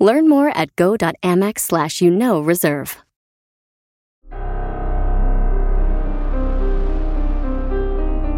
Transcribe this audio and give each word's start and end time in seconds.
Learn 0.00 0.28
more 0.28 0.48
at 0.48 0.74
go.amex 0.76 1.60
slash 1.60 2.00
you 2.00 2.10
know 2.10 2.40
reserve. 2.40 2.96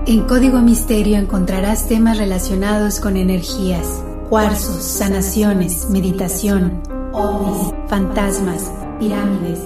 En 0.04 0.27
Código 0.27 0.59
Misterio 0.60 1.16
encontrarás 1.16 1.87
temas 1.88 2.18
relacionados 2.18 2.98
con 2.98 3.16
energías, 3.16 4.02
cuarzos, 4.28 4.82
sanaciones, 4.82 5.88
meditación, 5.90 6.82
ovnis, 7.12 7.73
fantasmas, 7.88 8.73
pirámides, 8.98 9.60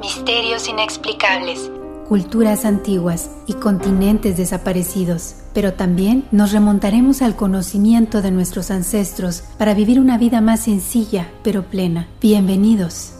misterios 0.00 0.66
inexplicables, 0.66 1.70
culturas 2.08 2.64
antiguas 2.64 3.30
y 3.46 3.54
continentes 3.54 4.36
desaparecidos. 4.36 5.36
Pero 5.52 5.74
también 5.74 6.24
nos 6.30 6.52
remontaremos 6.52 7.22
al 7.22 7.36
conocimiento 7.36 8.22
de 8.22 8.30
nuestros 8.30 8.70
ancestros 8.70 9.44
para 9.58 9.74
vivir 9.74 10.00
una 10.00 10.18
vida 10.18 10.40
más 10.40 10.60
sencilla 10.60 11.30
pero 11.42 11.64
plena. 11.64 12.08
Bienvenidos. 12.20 13.14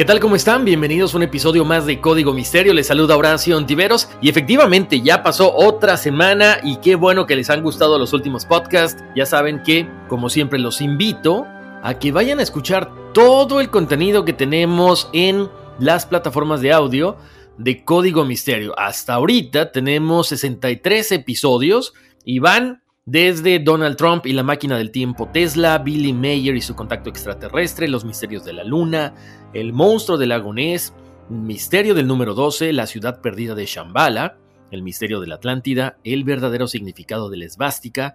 ¿Qué 0.00 0.06
tal? 0.06 0.18
¿Cómo 0.18 0.34
están? 0.34 0.64
Bienvenidos 0.64 1.12
a 1.12 1.18
un 1.18 1.24
episodio 1.24 1.62
más 1.66 1.84
de 1.84 2.00
Código 2.00 2.32
Misterio. 2.32 2.72
Les 2.72 2.86
saluda 2.86 3.18
Horacio 3.18 3.54
Ontiveros. 3.58 4.08
Y 4.22 4.30
efectivamente, 4.30 5.02
ya 5.02 5.22
pasó 5.22 5.54
otra 5.54 5.98
semana 5.98 6.56
y 6.62 6.76
qué 6.76 6.94
bueno 6.94 7.26
que 7.26 7.36
les 7.36 7.50
han 7.50 7.62
gustado 7.62 7.98
los 7.98 8.14
últimos 8.14 8.46
podcasts. 8.46 9.04
Ya 9.14 9.26
saben 9.26 9.62
que, 9.62 9.86
como 10.08 10.30
siempre, 10.30 10.58
los 10.58 10.80
invito 10.80 11.46
a 11.82 11.98
que 11.98 12.12
vayan 12.12 12.38
a 12.38 12.42
escuchar 12.42 12.90
todo 13.12 13.60
el 13.60 13.68
contenido 13.68 14.24
que 14.24 14.32
tenemos 14.32 15.10
en 15.12 15.50
las 15.78 16.06
plataformas 16.06 16.62
de 16.62 16.72
audio 16.72 17.18
de 17.58 17.84
Código 17.84 18.24
Misterio. 18.24 18.72
Hasta 18.78 19.12
ahorita 19.12 19.70
tenemos 19.70 20.28
63 20.28 21.12
episodios 21.12 21.92
y 22.24 22.38
van 22.38 22.80
desde 23.10 23.58
Donald 23.58 23.96
Trump 23.96 24.24
y 24.26 24.32
la 24.32 24.44
máquina 24.44 24.78
del 24.78 24.92
tiempo 24.92 25.28
Tesla, 25.32 25.78
Billy 25.78 26.12
Mayer 26.12 26.54
y 26.54 26.60
su 26.60 26.76
contacto 26.76 27.10
extraterrestre, 27.10 27.88
los 27.88 28.04
misterios 28.04 28.44
de 28.44 28.52
la 28.52 28.62
luna, 28.62 29.14
el 29.52 29.72
monstruo 29.72 30.16
del 30.16 30.28
lago 30.28 30.54
Ness, 30.54 30.94
misterio 31.28 31.94
del 31.94 32.06
número 32.06 32.34
12, 32.34 32.72
la 32.72 32.86
ciudad 32.86 33.20
perdida 33.20 33.56
de 33.56 33.66
Shambhala, 33.66 34.38
el 34.70 34.82
misterio 34.82 35.18
de 35.18 35.26
la 35.26 35.34
Atlántida, 35.34 35.98
el 36.04 36.22
verdadero 36.22 36.68
significado 36.68 37.30
de 37.30 37.38
la 37.38 37.46
esvástica, 37.46 38.14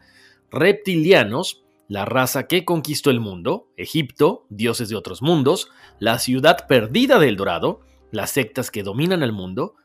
reptilianos, 0.49 1.65
la 1.89 2.05
raza 2.05 2.47
que 2.47 2.63
conquistó 2.63 3.09
el 3.09 3.19
mundo, 3.19 3.67
Egipto, 3.75 4.45
dioses 4.47 4.87
de 4.87 4.95
otros 4.95 5.21
mundos, 5.21 5.67
la 5.99 6.19
ciudad 6.19 6.67
perdida 6.69 7.19
del 7.19 7.35
Dorado, 7.35 7.81
las 8.11 8.31
sectas 8.31 8.71
que 8.71 8.81
dominan 8.81 9.23
el 9.23 9.33
mundo, 9.33 9.75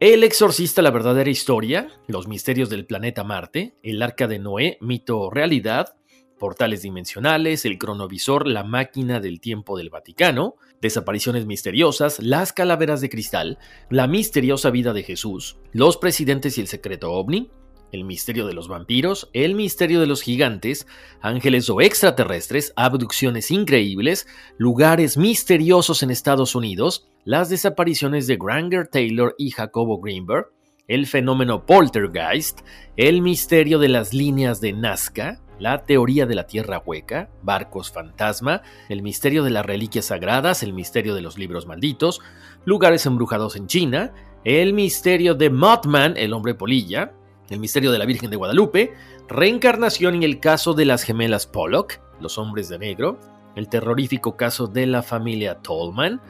el 0.00 0.22
exorcista, 0.22 0.80
la 0.80 0.92
verdadera 0.92 1.28
historia, 1.28 1.88
los 2.06 2.28
misterios 2.28 2.70
del 2.70 2.86
planeta 2.86 3.24
Marte, 3.24 3.74
el 3.82 4.00
arca 4.00 4.28
de 4.28 4.38
Noé, 4.38 4.78
mito 4.80 5.18
o 5.18 5.30
realidad, 5.30 5.96
portales 6.38 6.82
dimensionales, 6.82 7.64
el 7.64 7.78
cronovisor, 7.78 8.46
la 8.46 8.62
máquina 8.62 9.18
del 9.18 9.40
tiempo 9.40 9.76
del 9.76 9.90
Vaticano, 9.90 10.54
desapariciones 10.80 11.46
misteriosas, 11.46 12.20
las 12.20 12.52
calaveras 12.52 13.00
de 13.00 13.10
cristal, 13.10 13.58
la 13.90 14.06
misteriosa 14.06 14.70
vida 14.70 14.92
de 14.92 15.02
Jesús, 15.02 15.58
los 15.72 15.96
presidentes 15.96 16.58
y 16.58 16.60
el 16.60 16.68
secreto 16.68 17.10
ovni, 17.10 17.50
el 17.90 18.04
misterio 18.04 18.46
de 18.46 18.54
los 18.54 18.68
vampiros, 18.68 19.30
el 19.32 19.54
misterio 19.54 20.00
de 20.00 20.06
los 20.06 20.22
gigantes, 20.22 20.86
ángeles 21.20 21.68
o 21.70 21.80
extraterrestres, 21.80 22.72
abducciones 22.76 23.50
increíbles, 23.50 24.26
lugares 24.58 25.16
misteriosos 25.16 26.02
en 26.02 26.10
Estados 26.10 26.54
Unidos, 26.54 27.08
las 27.28 27.50
desapariciones 27.50 28.26
de 28.26 28.38
Granger 28.38 28.88
Taylor 28.88 29.34
y 29.36 29.50
Jacobo 29.50 30.00
Greenberg, 30.00 30.46
el 30.86 31.06
fenómeno 31.06 31.66
poltergeist, 31.66 32.60
el 32.96 33.20
misterio 33.20 33.78
de 33.78 33.90
las 33.90 34.14
líneas 34.14 34.62
de 34.62 34.72
Nazca, 34.72 35.38
la 35.58 35.84
teoría 35.84 36.24
de 36.24 36.34
la 36.34 36.46
tierra 36.46 36.82
hueca, 36.82 37.28
barcos 37.42 37.92
fantasma, 37.92 38.62
el 38.88 39.02
misterio 39.02 39.44
de 39.44 39.50
las 39.50 39.66
reliquias 39.66 40.06
sagradas, 40.06 40.62
el 40.62 40.72
misterio 40.72 41.14
de 41.14 41.20
los 41.20 41.36
libros 41.36 41.66
malditos, 41.66 42.22
lugares 42.64 43.04
embrujados 43.04 43.56
en 43.56 43.66
China, 43.66 44.14
el 44.44 44.72
misterio 44.72 45.34
de 45.34 45.50
Mothman, 45.50 46.16
el 46.16 46.32
hombre 46.32 46.54
polilla, 46.54 47.12
el 47.50 47.60
misterio 47.60 47.92
de 47.92 47.98
la 47.98 48.06
Virgen 48.06 48.30
de 48.30 48.36
Guadalupe, 48.36 48.94
reencarnación 49.28 50.22
y 50.22 50.24
el 50.24 50.40
caso 50.40 50.72
de 50.72 50.86
las 50.86 51.02
gemelas 51.02 51.46
Pollock, 51.46 52.00
los 52.22 52.38
hombres 52.38 52.70
de 52.70 52.78
negro, 52.78 53.20
el 53.58 53.68
terrorífico 53.68 54.36
caso 54.36 54.66
de 54.66 54.86
la 54.86 55.02
familia 55.02 55.56
Tolman, 55.56 56.20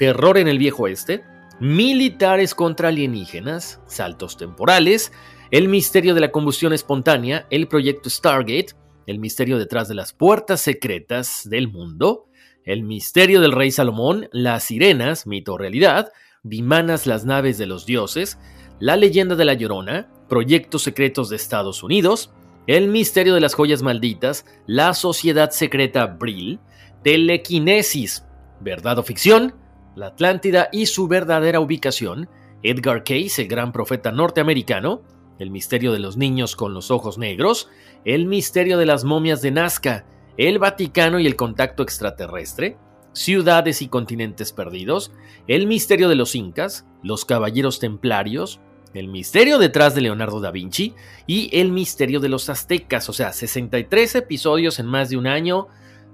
terror 0.00 0.38
en 0.38 0.48
el 0.48 0.56
viejo 0.56 0.84
oeste, 0.84 1.24
militares 1.60 2.54
contra 2.54 2.88
alienígenas, 2.88 3.82
saltos 3.86 4.38
temporales, 4.38 5.12
el 5.50 5.68
misterio 5.68 6.14
de 6.14 6.22
la 6.22 6.30
combustión 6.30 6.72
espontánea, 6.72 7.46
el 7.50 7.68
proyecto 7.68 8.08
Stargate, 8.08 8.68
el 9.06 9.18
misterio 9.18 9.58
detrás 9.58 9.88
de 9.88 9.94
las 9.94 10.14
puertas 10.14 10.62
secretas 10.62 11.46
del 11.50 11.68
mundo, 11.68 12.24
el 12.64 12.82
misterio 12.82 13.42
del 13.42 13.52
rey 13.52 13.70
Salomón, 13.72 14.30
las 14.32 14.64
sirenas, 14.64 15.26
mito 15.26 15.58
realidad, 15.58 16.12
Vimanas 16.42 17.06
las 17.06 17.26
naves 17.26 17.58
de 17.58 17.66
los 17.66 17.84
dioses, 17.84 18.38
la 18.78 18.96
leyenda 18.96 19.36
de 19.36 19.44
la 19.44 19.52
Llorona, 19.52 20.08
proyectos 20.30 20.80
secretos 20.80 21.28
de 21.28 21.36
Estados 21.36 21.82
Unidos, 21.82 22.32
el 22.66 22.88
misterio 22.88 23.34
de 23.34 23.40
las 23.40 23.52
joyas 23.52 23.82
malditas, 23.82 24.46
la 24.66 24.94
sociedad 24.94 25.50
secreta 25.50 26.06
Brill, 26.06 26.58
telequinesis, 27.04 28.24
verdad 28.62 28.98
o 28.98 29.02
ficción, 29.02 29.60
la 29.96 30.08
Atlántida 30.08 30.68
y 30.72 30.86
su 30.86 31.08
verdadera 31.08 31.60
ubicación, 31.60 32.28
Edgar 32.62 33.04
Case, 33.04 33.42
el 33.42 33.48
gran 33.48 33.72
profeta 33.72 34.12
norteamericano, 34.12 35.02
el 35.38 35.50
misterio 35.50 35.92
de 35.92 35.98
los 35.98 36.16
niños 36.16 36.54
con 36.54 36.74
los 36.74 36.90
ojos 36.90 37.18
negros, 37.18 37.68
el 38.04 38.26
misterio 38.26 38.78
de 38.78 38.86
las 38.86 39.04
momias 39.04 39.42
de 39.42 39.50
Nazca, 39.50 40.04
el 40.36 40.58
Vaticano 40.58 41.18
y 41.18 41.26
el 41.26 41.36
contacto 41.36 41.82
extraterrestre, 41.82 42.76
ciudades 43.12 43.82
y 43.82 43.88
continentes 43.88 44.52
perdidos, 44.52 45.12
el 45.46 45.66
misterio 45.66 46.08
de 46.08 46.14
los 46.14 46.34
incas, 46.34 46.86
los 47.02 47.24
caballeros 47.24 47.78
templarios, 47.78 48.60
el 48.94 49.08
misterio 49.08 49.58
detrás 49.58 49.94
de 49.94 50.00
Leonardo 50.00 50.40
da 50.40 50.50
Vinci 50.50 50.94
y 51.26 51.48
el 51.58 51.70
misterio 51.70 52.20
de 52.20 52.28
los 52.28 52.48
aztecas, 52.48 53.08
o 53.08 53.12
sea, 53.12 53.32
63 53.32 54.16
episodios 54.16 54.78
en 54.78 54.86
más 54.86 55.10
de 55.10 55.16
un 55.16 55.26
año 55.26 55.68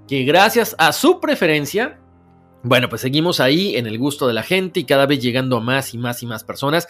que 0.07 0.23
gracias 0.23 0.75
a 0.77 0.93
su 0.93 1.19
preferencia 1.19 1.99
bueno, 2.63 2.89
pues 2.89 3.01
seguimos 3.01 3.39
ahí 3.39 3.75
en 3.75 3.87
el 3.87 3.97
gusto 3.97 4.27
de 4.27 4.33
la 4.33 4.43
gente 4.43 4.79
y 4.79 4.85
cada 4.85 5.05
vez 5.05 5.19
llegando 5.19 5.57
a 5.57 5.61
más 5.61 5.93
y 5.93 5.97
más 5.97 6.23
y 6.23 6.25
más 6.25 6.43
personas. 6.43 6.87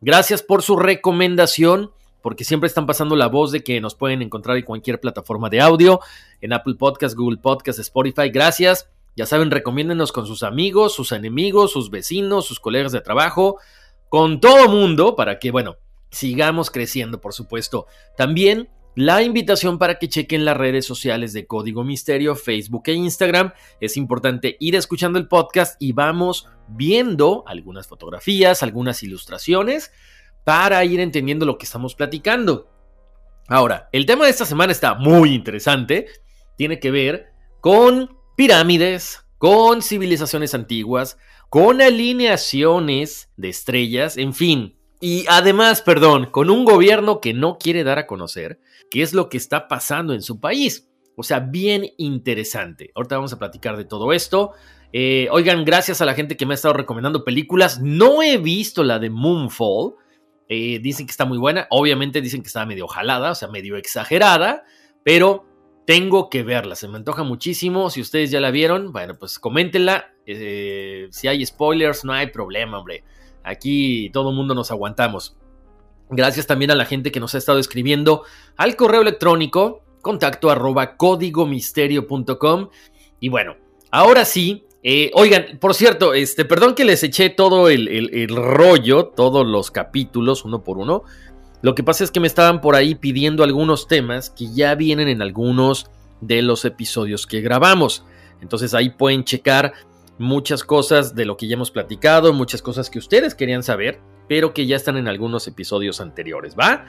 Gracias 0.00 0.42
por 0.42 0.62
su 0.62 0.76
recomendación, 0.76 1.92
porque 2.22 2.44
siempre 2.44 2.66
están 2.66 2.86
pasando 2.86 3.16
la 3.16 3.28
voz 3.28 3.52
de 3.52 3.62
que 3.62 3.80
nos 3.80 3.94
pueden 3.94 4.20
encontrar 4.20 4.56
en 4.56 4.64
cualquier 4.64 5.00
plataforma 5.00 5.48
de 5.48 5.60
audio, 5.60 6.00
en 6.40 6.52
Apple 6.52 6.74
Podcast, 6.74 7.16
Google 7.16 7.38
Podcast, 7.38 7.78
Spotify. 7.78 8.30
Gracias. 8.30 8.90
Ya 9.16 9.24
saben, 9.24 9.50
recomiéndenos 9.50 10.12
con 10.12 10.26
sus 10.26 10.42
amigos, 10.42 10.94
sus 10.94 11.12
enemigos, 11.12 11.72
sus 11.72 11.90
vecinos, 11.90 12.46
sus 12.46 12.60
colegas 12.60 12.92
de 12.92 13.00
trabajo, 13.00 13.58
con 14.10 14.40
todo 14.40 14.68
mundo, 14.68 15.16
para 15.16 15.38
que, 15.38 15.50
bueno, 15.50 15.76
sigamos 16.10 16.70
creciendo, 16.70 17.20
por 17.20 17.32
supuesto. 17.32 17.86
También 18.16 18.68
la 18.96 19.22
invitación 19.22 19.78
para 19.78 19.98
que 19.98 20.08
chequen 20.08 20.46
las 20.46 20.56
redes 20.56 20.86
sociales 20.86 21.34
de 21.34 21.46
Código 21.46 21.84
Misterio, 21.84 22.34
Facebook 22.34 22.84
e 22.86 22.94
Instagram. 22.94 23.52
Es 23.78 23.98
importante 23.98 24.56
ir 24.58 24.74
escuchando 24.74 25.18
el 25.18 25.28
podcast 25.28 25.76
y 25.78 25.92
vamos 25.92 26.48
viendo 26.66 27.44
algunas 27.46 27.86
fotografías, 27.86 28.62
algunas 28.62 29.02
ilustraciones 29.02 29.92
para 30.44 30.82
ir 30.86 30.98
entendiendo 31.00 31.44
lo 31.44 31.58
que 31.58 31.66
estamos 31.66 31.94
platicando. 31.94 32.70
Ahora, 33.48 33.90
el 33.92 34.06
tema 34.06 34.24
de 34.24 34.30
esta 34.30 34.46
semana 34.46 34.72
está 34.72 34.94
muy 34.94 35.34
interesante. 35.34 36.06
Tiene 36.56 36.80
que 36.80 36.90
ver 36.90 37.34
con 37.60 38.16
pirámides, 38.34 39.26
con 39.36 39.82
civilizaciones 39.82 40.54
antiguas, 40.54 41.18
con 41.50 41.82
alineaciones 41.82 43.30
de 43.36 43.50
estrellas, 43.50 44.16
en 44.16 44.32
fin, 44.32 44.75
y 45.00 45.24
además, 45.28 45.82
perdón, 45.82 46.26
con 46.26 46.50
un 46.50 46.64
gobierno 46.64 47.20
que 47.20 47.34
no 47.34 47.58
quiere 47.58 47.84
dar 47.84 47.98
a 47.98 48.06
conocer 48.06 48.60
qué 48.90 49.02
es 49.02 49.12
lo 49.12 49.28
que 49.28 49.36
está 49.36 49.68
pasando 49.68 50.14
en 50.14 50.22
su 50.22 50.40
país. 50.40 50.88
O 51.16 51.22
sea, 51.22 51.40
bien 51.40 51.90
interesante. 51.96 52.90
Ahorita 52.94 53.16
vamos 53.16 53.32
a 53.32 53.38
platicar 53.38 53.76
de 53.76 53.84
todo 53.84 54.12
esto. 54.12 54.52
Eh, 54.92 55.28
oigan, 55.30 55.64
gracias 55.64 56.00
a 56.00 56.04
la 56.04 56.14
gente 56.14 56.36
que 56.36 56.46
me 56.46 56.54
ha 56.54 56.56
estado 56.56 56.74
recomendando 56.74 57.24
películas. 57.24 57.80
No 57.80 58.22
he 58.22 58.38
visto 58.38 58.84
la 58.84 58.98
de 58.98 59.10
Moonfall, 59.10 59.94
Eh, 60.48 60.78
dicen 60.78 61.06
que 61.06 61.10
está 61.10 61.24
muy 61.24 61.38
buena. 61.38 61.66
Obviamente 61.70 62.20
dicen 62.20 62.40
que 62.40 62.46
está 62.46 62.64
medio 62.64 62.86
jalada, 62.86 63.32
o 63.32 63.34
sea, 63.34 63.48
medio 63.48 63.76
exagerada. 63.76 64.64
Pero 65.02 65.44
tengo 65.86 66.30
que 66.30 66.42
verla. 66.42 66.76
Se 66.76 66.86
me 66.88 66.96
antoja 66.96 67.24
muchísimo. 67.24 67.90
Si 67.90 68.00
ustedes 68.00 68.30
ya 68.30 68.40
la 68.40 68.50
vieron, 68.50 68.92
bueno, 68.92 69.18
pues 69.18 69.38
coméntenla. 69.38 70.14
Eh, 70.26 71.08
si 71.10 71.28
hay 71.28 71.44
spoilers, 71.44 72.04
no 72.04 72.12
hay 72.12 72.28
problema, 72.28 72.78
hombre. 72.78 73.02
Aquí 73.46 74.10
todo 74.12 74.30
el 74.30 74.36
mundo 74.36 74.54
nos 74.54 74.70
aguantamos. 74.70 75.36
Gracias 76.10 76.46
también 76.46 76.70
a 76.72 76.74
la 76.74 76.84
gente 76.84 77.12
que 77.12 77.20
nos 77.20 77.34
ha 77.34 77.38
estado 77.38 77.58
escribiendo 77.58 78.22
al 78.56 78.76
correo 78.76 79.02
electrónico 79.02 79.82
contacto 80.02 80.50
arroba 80.50 80.96
códigomisterio.com. 80.96 82.68
Y 83.18 83.28
bueno, 83.28 83.56
ahora 83.90 84.24
sí, 84.24 84.64
eh, 84.82 85.10
oigan, 85.14 85.58
por 85.60 85.74
cierto, 85.74 86.14
este, 86.14 86.44
perdón 86.44 86.74
que 86.74 86.84
les 86.84 87.02
eché 87.02 87.30
todo 87.30 87.68
el, 87.68 88.28
rollo, 88.28 89.06
todos 89.06 89.46
los 89.46 89.70
capítulos, 89.70 90.44
uno 90.44 90.62
por 90.62 90.78
uno. 90.78 91.02
Lo 91.62 91.74
que 91.74 91.82
pasa 91.82 92.04
es 92.04 92.10
que 92.10 92.20
me 92.20 92.28
estaban 92.28 92.60
por 92.60 92.76
ahí 92.76 92.94
pidiendo 92.94 93.42
algunos 93.42 93.88
temas 93.88 94.30
que 94.30 94.52
ya 94.52 94.74
vienen 94.74 95.08
en 95.08 95.22
algunos 95.22 95.90
de 96.20 96.42
los 96.42 96.64
episodios 96.64 97.26
que 97.26 97.40
grabamos. 97.40 98.04
Entonces 98.40 98.74
ahí 98.74 98.90
pueden 98.90 99.24
checar 99.24 99.72
muchas 100.18 100.64
cosas 100.64 101.14
de 101.14 101.24
lo 101.24 101.36
que 101.36 101.46
ya 101.46 101.54
hemos 101.54 101.70
platicado, 101.70 102.32
muchas 102.32 102.62
cosas 102.62 102.90
que 102.90 102.98
ustedes 102.98 103.34
querían 103.34 103.62
saber, 103.62 104.00
pero 104.28 104.54
que 104.54 104.66
ya 104.66 104.76
están 104.76 104.96
en 104.96 105.08
algunos 105.08 105.46
episodios 105.48 106.00
anteriores, 106.00 106.56
¿va? 106.58 106.86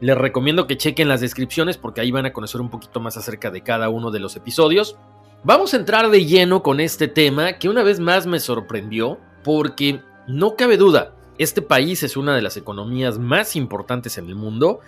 Les 0.00 0.16
recomiendo 0.16 0.66
que 0.66 0.76
chequen 0.76 1.08
las 1.08 1.20
descripciones 1.20 1.76
porque 1.76 2.00
ahí 2.00 2.10
van 2.10 2.26
a 2.26 2.32
conocer 2.32 2.60
un 2.60 2.70
poquito 2.70 3.00
más 3.00 3.16
acerca 3.16 3.50
de 3.50 3.62
cada 3.62 3.88
uno 3.88 4.10
de 4.10 4.20
los 4.20 4.36
episodios. 4.36 4.96
Vamos 5.44 5.74
a 5.74 5.76
entrar 5.76 6.10
de 6.10 6.24
lleno 6.24 6.62
con 6.62 6.80
este 6.80 7.08
tema 7.08 7.58
que 7.58 7.68
una 7.68 7.82
vez 7.82 8.00
más 8.00 8.26
me 8.26 8.40
sorprendió 8.40 9.18
porque 9.42 10.00
no 10.26 10.56
cabe 10.56 10.76
duda, 10.76 11.14
este 11.38 11.62
país 11.62 12.02
es 12.02 12.16
una 12.16 12.34
de 12.34 12.42
las 12.42 12.56
economías 12.56 13.18
más 13.20 13.54
importantes 13.54 14.18
en 14.18 14.26
el 14.26 14.34
mundo, 14.34 14.80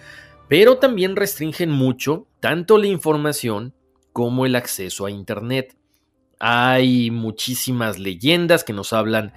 pero 0.48 0.78
también 0.78 1.14
restringen 1.14 1.70
mucho 1.70 2.26
tanto 2.40 2.76
la 2.76 2.88
información 2.88 3.72
como 4.12 4.44
el 4.46 4.56
acceso 4.56 5.06
a 5.06 5.12
Internet. 5.12 5.76
Hay 6.40 7.10
muchísimas 7.10 7.98
leyendas 7.98 8.64
que 8.64 8.72
nos 8.72 8.92
hablan 8.92 9.32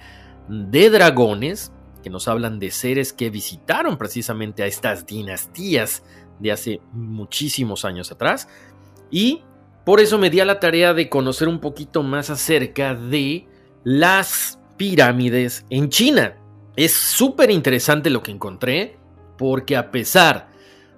de 0.48 0.90
dragones, 0.90 1.72
que 2.02 2.10
nos 2.10 2.26
hablan 2.28 2.58
de 2.58 2.70
seres 2.70 3.12
que 3.12 3.30
visitaron 3.30 3.96
precisamente 3.96 4.62
a 4.62 4.66
estas 4.66 5.06
dinastías 5.06 6.02
de 6.40 6.50
hace 6.50 6.80
muchísimos 6.92 7.84
años 7.84 8.10
atrás, 8.10 8.48
y 9.10 9.42
por 9.84 10.00
eso 10.00 10.18
me 10.18 10.30
di 10.30 10.40
a 10.40 10.44
la 10.46 10.60
tarea 10.60 10.94
de 10.94 11.08
conocer 11.08 11.46
un 11.46 11.60
poquito 11.60 12.02
más 12.02 12.30
acerca 12.30 12.94
de 12.94 13.46
las 13.84 14.58
pirámides 14.76 15.66
en 15.68 15.90
China. 15.90 16.36
Es 16.74 16.94
súper 16.94 17.50
interesante 17.50 18.10
lo 18.10 18.22
que 18.22 18.32
encontré 18.32 18.96
porque 19.36 19.76
a 19.76 19.90
pesar 19.90 20.48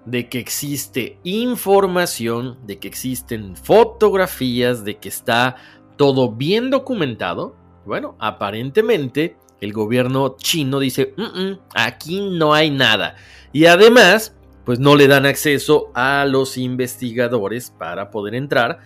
de 0.05 0.29
que 0.29 0.39
existe 0.39 1.19
información, 1.25 2.59
de 2.65 2.79
que 2.79 2.87
existen 2.87 3.57
fotografías, 3.57 4.85
de 4.85 4.99
que 4.99 5.09
está 5.09 5.57
todo 5.97 6.33
bien 6.33 6.71
documentado, 6.71 7.57
bueno, 7.85 8.17
aparentemente 8.19 9.37
el 9.61 9.73
gobierno 9.73 10.37
chino 10.39 10.81
dice, 10.81 11.15
aquí 11.75 12.21
no 12.21 12.55
hay 12.55 12.71
nada. 12.71 13.17
Y 13.53 13.67
además, 13.67 14.35
pues 14.65 14.79
no 14.79 14.97
le 14.97 15.09
dan 15.09 15.27
acceso 15.27 15.91
a 15.95 16.25
los 16.27 16.59
investigadores 16.59 17.71
para 17.71 18.11
poder 18.11 18.35
entrar 18.35 18.81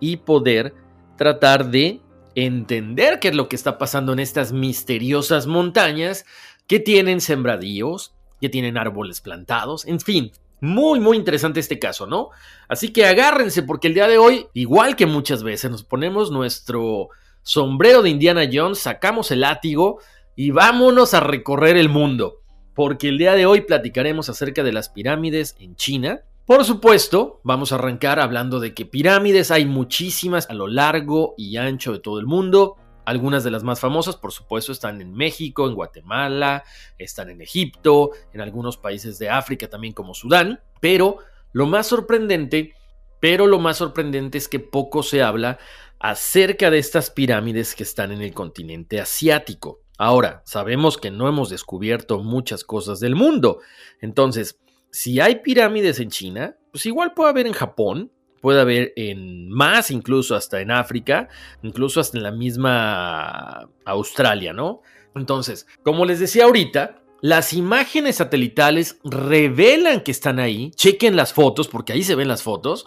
y 0.00 0.16
poder 0.16 0.74
tratar 1.16 1.70
de 1.70 2.00
entender 2.34 3.20
qué 3.20 3.28
es 3.28 3.34
lo 3.34 3.48
que 3.48 3.56
está 3.56 3.78
pasando 3.78 4.12
en 4.12 4.20
estas 4.20 4.52
misteriosas 4.52 5.46
montañas 5.46 6.24
que 6.66 6.80
tienen 6.80 7.20
sembradíos, 7.20 8.14
que 8.40 8.48
tienen 8.48 8.78
árboles 8.78 9.20
plantados, 9.20 9.86
en 9.86 10.00
fin. 10.00 10.32
Muy, 10.60 11.00
muy 11.00 11.16
interesante 11.16 11.60
este 11.60 11.78
caso, 11.78 12.06
¿no? 12.06 12.30
Así 12.68 12.92
que 12.92 13.06
agárrense 13.06 13.62
porque 13.62 13.88
el 13.88 13.94
día 13.94 14.08
de 14.08 14.18
hoy, 14.18 14.46
igual 14.54 14.96
que 14.96 15.06
muchas 15.06 15.42
veces, 15.42 15.70
nos 15.70 15.84
ponemos 15.84 16.30
nuestro 16.30 17.08
sombrero 17.42 18.02
de 18.02 18.10
Indiana 18.10 18.48
Jones, 18.52 18.78
sacamos 18.78 19.30
el 19.30 19.40
látigo 19.40 20.00
y 20.34 20.50
vámonos 20.50 21.14
a 21.14 21.20
recorrer 21.20 21.76
el 21.76 21.88
mundo 21.88 22.42
porque 22.78 23.08
el 23.08 23.18
día 23.18 23.34
de 23.34 23.44
hoy 23.44 23.62
platicaremos 23.62 24.28
acerca 24.28 24.62
de 24.62 24.70
las 24.70 24.88
pirámides 24.88 25.56
en 25.58 25.74
China. 25.74 26.20
Por 26.46 26.64
supuesto, 26.64 27.40
vamos 27.42 27.72
a 27.72 27.74
arrancar 27.74 28.20
hablando 28.20 28.60
de 28.60 28.72
que 28.72 28.86
pirámides 28.86 29.50
hay 29.50 29.66
muchísimas 29.66 30.48
a 30.48 30.54
lo 30.54 30.68
largo 30.68 31.34
y 31.36 31.56
ancho 31.56 31.92
de 31.92 31.98
todo 31.98 32.20
el 32.20 32.26
mundo. 32.26 32.76
Algunas 33.08 33.42
de 33.42 33.50
las 33.50 33.64
más 33.64 33.80
famosas, 33.80 34.16
por 34.16 34.32
supuesto, 34.32 34.70
están 34.70 35.00
en 35.00 35.14
México, 35.14 35.66
en 35.66 35.74
Guatemala, 35.74 36.62
están 36.98 37.30
en 37.30 37.40
Egipto, 37.40 38.10
en 38.34 38.42
algunos 38.42 38.76
países 38.76 39.18
de 39.18 39.30
África 39.30 39.66
también 39.66 39.94
como 39.94 40.12
Sudán. 40.12 40.60
Pero 40.78 41.16
lo 41.52 41.64
más 41.64 41.86
sorprendente, 41.86 42.74
pero 43.18 43.46
lo 43.46 43.60
más 43.60 43.78
sorprendente 43.78 44.36
es 44.36 44.46
que 44.46 44.60
poco 44.60 45.02
se 45.02 45.22
habla 45.22 45.58
acerca 45.98 46.70
de 46.70 46.76
estas 46.76 47.08
pirámides 47.08 47.74
que 47.74 47.82
están 47.82 48.12
en 48.12 48.20
el 48.20 48.34
continente 48.34 49.00
asiático. 49.00 49.80
Ahora, 49.96 50.42
sabemos 50.44 50.98
que 50.98 51.10
no 51.10 51.28
hemos 51.28 51.48
descubierto 51.48 52.18
muchas 52.18 52.62
cosas 52.62 53.00
del 53.00 53.14
mundo. 53.14 53.60
Entonces, 54.02 54.60
si 54.90 55.18
hay 55.18 55.36
pirámides 55.36 55.98
en 56.00 56.10
China, 56.10 56.58
pues 56.72 56.84
igual 56.84 57.14
puede 57.14 57.30
haber 57.30 57.46
en 57.46 57.54
Japón, 57.54 58.12
puede 58.40 58.60
haber 58.60 58.92
en 58.96 59.48
más, 59.50 59.90
incluso 59.90 60.34
hasta 60.34 60.60
en 60.60 60.70
África, 60.70 61.28
incluso 61.62 62.00
hasta 62.00 62.16
en 62.16 62.22
la 62.22 62.32
misma 62.32 63.68
Australia, 63.84 64.52
¿no? 64.52 64.82
Entonces, 65.14 65.66
como 65.82 66.04
les 66.04 66.20
decía 66.20 66.44
ahorita, 66.44 67.02
las 67.20 67.52
imágenes 67.52 68.16
satelitales 68.16 69.00
revelan 69.04 70.02
que 70.02 70.12
están 70.12 70.38
ahí. 70.38 70.70
Chequen 70.76 71.16
las 71.16 71.32
fotos, 71.32 71.66
porque 71.68 71.92
ahí 71.92 72.02
se 72.02 72.14
ven 72.14 72.28
las 72.28 72.42
fotos. 72.42 72.86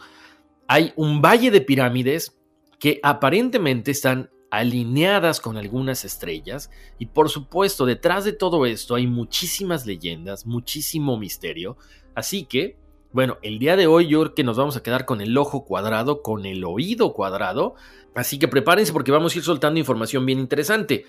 Hay 0.67 0.93
un 0.95 1.21
valle 1.21 1.51
de 1.51 1.61
pirámides 1.61 2.37
que 2.79 2.99
aparentemente 3.03 3.91
están 3.91 4.29
alineadas 4.51 5.39
con 5.39 5.55
algunas 5.57 6.03
estrellas 6.03 6.69
y 6.99 7.05
por 7.05 7.29
supuesto 7.29 7.85
detrás 7.85 8.25
de 8.25 8.33
todo 8.33 8.65
esto 8.65 8.95
hay 8.95 9.07
muchísimas 9.07 9.85
leyendas, 9.85 10.45
muchísimo 10.45 11.17
misterio, 11.17 11.77
así 12.15 12.43
que 12.43 12.77
bueno, 13.13 13.37
el 13.41 13.59
día 13.59 13.75
de 13.75 13.87
hoy 13.87 14.07
yo 14.07 14.21
creo 14.21 14.35
que 14.35 14.43
nos 14.43 14.57
vamos 14.57 14.77
a 14.77 14.83
quedar 14.83 15.05
con 15.05 15.21
el 15.21 15.37
ojo 15.37 15.65
cuadrado, 15.65 16.21
con 16.21 16.45
el 16.45 16.63
oído 16.63 17.13
cuadrado, 17.13 17.75
así 18.15 18.39
que 18.39 18.47
prepárense 18.47 18.93
porque 18.93 19.11
vamos 19.11 19.33
a 19.33 19.37
ir 19.37 19.43
soltando 19.43 19.79
información 19.79 20.25
bien 20.25 20.39
interesante. 20.39 21.05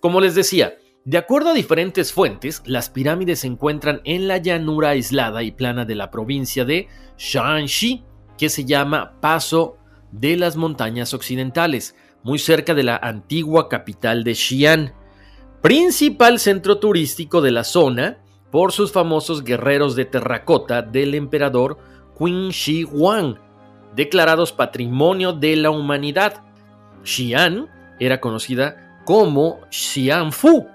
Como 0.00 0.20
les 0.20 0.34
decía, 0.34 0.78
de 1.04 1.18
acuerdo 1.18 1.50
a 1.50 1.54
diferentes 1.54 2.12
fuentes, 2.12 2.62
las 2.66 2.90
pirámides 2.90 3.40
se 3.40 3.46
encuentran 3.46 4.00
en 4.04 4.28
la 4.28 4.38
llanura 4.38 4.90
aislada 4.90 5.42
y 5.42 5.50
plana 5.50 5.84
de 5.84 5.94
la 5.94 6.10
provincia 6.10 6.64
de 6.64 6.88
Shanxi, 7.18 8.04
que 8.38 8.48
se 8.48 8.64
llama 8.64 9.20
Paso 9.20 9.76
de 10.12 10.36
las 10.36 10.56
Montañas 10.56 11.14
Occidentales 11.14 11.94
muy 12.22 12.38
cerca 12.38 12.74
de 12.74 12.82
la 12.82 12.96
antigua 12.96 13.68
capital 13.68 14.24
de 14.24 14.34
Xi'an, 14.34 14.94
principal 15.62 16.38
centro 16.38 16.78
turístico 16.78 17.40
de 17.40 17.50
la 17.50 17.64
zona 17.64 18.18
por 18.50 18.72
sus 18.72 18.92
famosos 18.92 19.44
guerreros 19.44 19.96
de 19.96 20.04
terracota 20.04 20.82
del 20.82 21.14
emperador 21.14 21.78
Qin 22.18 22.50
Shi 22.50 22.84
Huang, 22.84 23.36
declarados 23.94 24.52
Patrimonio 24.52 25.32
de 25.32 25.56
la 25.56 25.70
Humanidad. 25.70 26.44
Xi'an 27.02 27.68
era 27.98 28.20
conocida 28.20 29.02
como 29.04 29.60
Xi'anfu, 29.70 30.66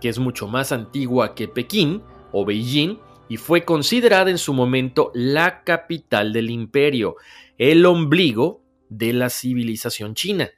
que 0.00 0.08
es 0.08 0.18
mucho 0.18 0.48
más 0.48 0.72
antigua 0.72 1.34
que 1.34 1.48
Pekín 1.48 2.02
o 2.32 2.44
Beijing 2.44 2.98
y 3.28 3.36
fue 3.36 3.64
considerada 3.64 4.30
en 4.30 4.38
su 4.38 4.54
momento 4.54 5.10
la 5.14 5.62
capital 5.64 6.32
del 6.32 6.50
imperio, 6.50 7.16
el 7.58 7.84
ombligo 7.84 8.62
de 8.88 9.12
la 9.12 9.28
civilización 9.28 10.14
china 10.14 10.50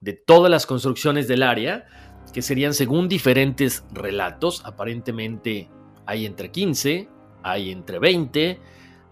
de 0.00 0.12
todas 0.12 0.50
las 0.50 0.66
construcciones 0.66 1.26
del 1.26 1.42
área, 1.42 1.86
que 2.32 2.42
serían 2.42 2.74
según 2.74 3.08
diferentes 3.08 3.84
relatos, 3.92 4.62
aparentemente 4.64 5.70
hay 6.06 6.26
entre 6.26 6.50
15, 6.50 7.08
hay 7.42 7.70
entre 7.70 7.98
20, 7.98 8.60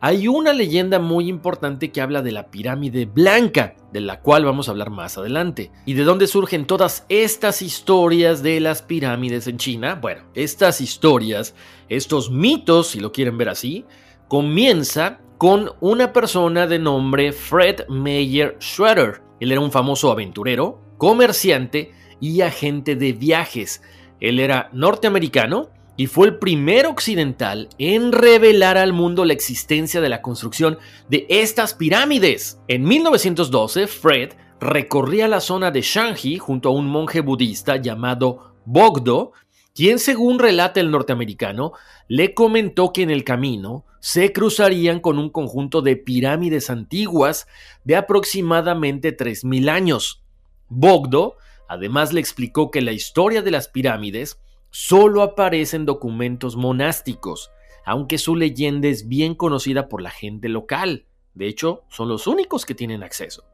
hay 0.06 0.28
una 0.28 0.52
leyenda 0.52 0.98
muy 0.98 1.28
importante 1.28 1.90
que 1.90 2.02
habla 2.02 2.20
de 2.20 2.30
la 2.30 2.50
pirámide 2.50 3.06
blanca, 3.06 3.74
de 3.90 4.02
la 4.02 4.20
cual 4.20 4.44
vamos 4.44 4.68
a 4.68 4.72
hablar 4.72 4.90
más 4.90 5.16
adelante. 5.16 5.70
¿Y 5.86 5.94
de 5.94 6.04
dónde 6.04 6.26
surgen 6.26 6.66
todas 6.66 7.06
estas 7.08 7.62
historias 7.62 8.42
de 8.42 8.60
las 8.60 8.82
pirámides 8.82 9.46
en 9.46 9.56
China? 9.56 9.94
Bueno, 9.94 10.24
estas 10.34 10.82
historias, 10.82 11.54
estos 11.88 12.30
mitos, 12.30 12.88
si 12.88 13.00
lo 13.00 13.12
quieren 13.12 13.38
ver 13.38 13.48
así, 13.48 13.86
comienza 14.28 15.20
con 15.38 15.70
una 15.80 16.12
persona 16.12 16.66
de 16.66 16.78
nombre 16.78 17.32
Fred 17.32 17.88
Meyer 17.88 18.56
Schroeder. 18.60 19.22
Él 19.40 19.52
era 19.52 19.60
un 19.62 19.72
famoso 19.72 20.10
aventurero, 20.10 20.82
comerciante 20.98 21.92
y 22.20 22.42
agente 22.42 22.94
de 22.94 23.14
viajes. 23.14 23.82
Él 24.20 24.38
era 24.38 24.68
norteamericano 24.72 25.70
y 25.96 26.06
fue 26.06 26.26
el 26.26 26.38
primer 26.38 26.86
occidental 26.86 27.68
en 27.78 28.12
revelar 28.12 28.76
al 28.76 28.92
mundo 28.92 29.24
la 29.24 29.32
existencia 29.32 30.00
de 30.00 30.08
la 30.08 30.22
construcción 30.22 30.78
de 31.08 31.26
estas 31.28 31.74
pirámides. 31.74 32.60
En 32.68 32.84
1912, 32.84 33.86
Fred 33.86 34.32
recorría 34.60 35.28
la 35.28 35.40
zona 35.40 35.70
de 35.70 35.82
Shanxi 35.82 36.38
junto 36.38 36.68
a 36.70 36.72
un 36.72 36.86
monje 36.86 37.20
budista 37.20 37.76
llamado 37.76 38.54
Bogdo 38.64 39.32
quien 39.74 39.98
según 39.98 40.38
relata 40.38 40.78
el 40.78 40.92
norteamericano, 40.92 41.72
le 42.06 42.32
comentó 42.32 42.92
que 42.92 43.02
en 43.02 43.10
el 43.10 43.24
camino 43.24 43.84
se 43.98 44.32
cruzarían 44.32 45.00
con 45.00 45.18
un 45.18 45.30
conjunto 45.30 45.82
de 45.82 45.96
pirámides 45.96 46.70
antiguas 46.70 47.48
de 47.82 47.96
aproximadamente 47.96 49.16
3.000 49.16 49.68
años. 49.68 50.22
Bogdo 50.68 51.36
además 51.68 52.12
le 52.12 52.20
explicó 52.20 52.70
que 52.70 52.82
la 52.82 52.92
historia 52.92 53.42
de 53.42 53.50
las 53.50 53.66
pirámides 53.66 54.38
solo 54.74 55.22
aparece 55.22 55.76
en 55.76 55.86
documentos 55.86 56.56
monásticos, 56.56 57.52
aunque 57.86 58.18
su 58.18 58.34
leyenda 58.34 58.88
es 58.88 59.06
bien 59.06 59.36
conocida 59.36 59.88
por 59.88 60.02
la 60.02 60.10
gente 60.10 60.48
local. 60.48 61.06
De 61.32 61.46
hecho, 61.46 61.84
son 61.88 62.08
los 62.08 62.26
únicos 62.26 62.66
que 62.66 62.74
tienen 62.74 63.04
acceso. 63.04 63.44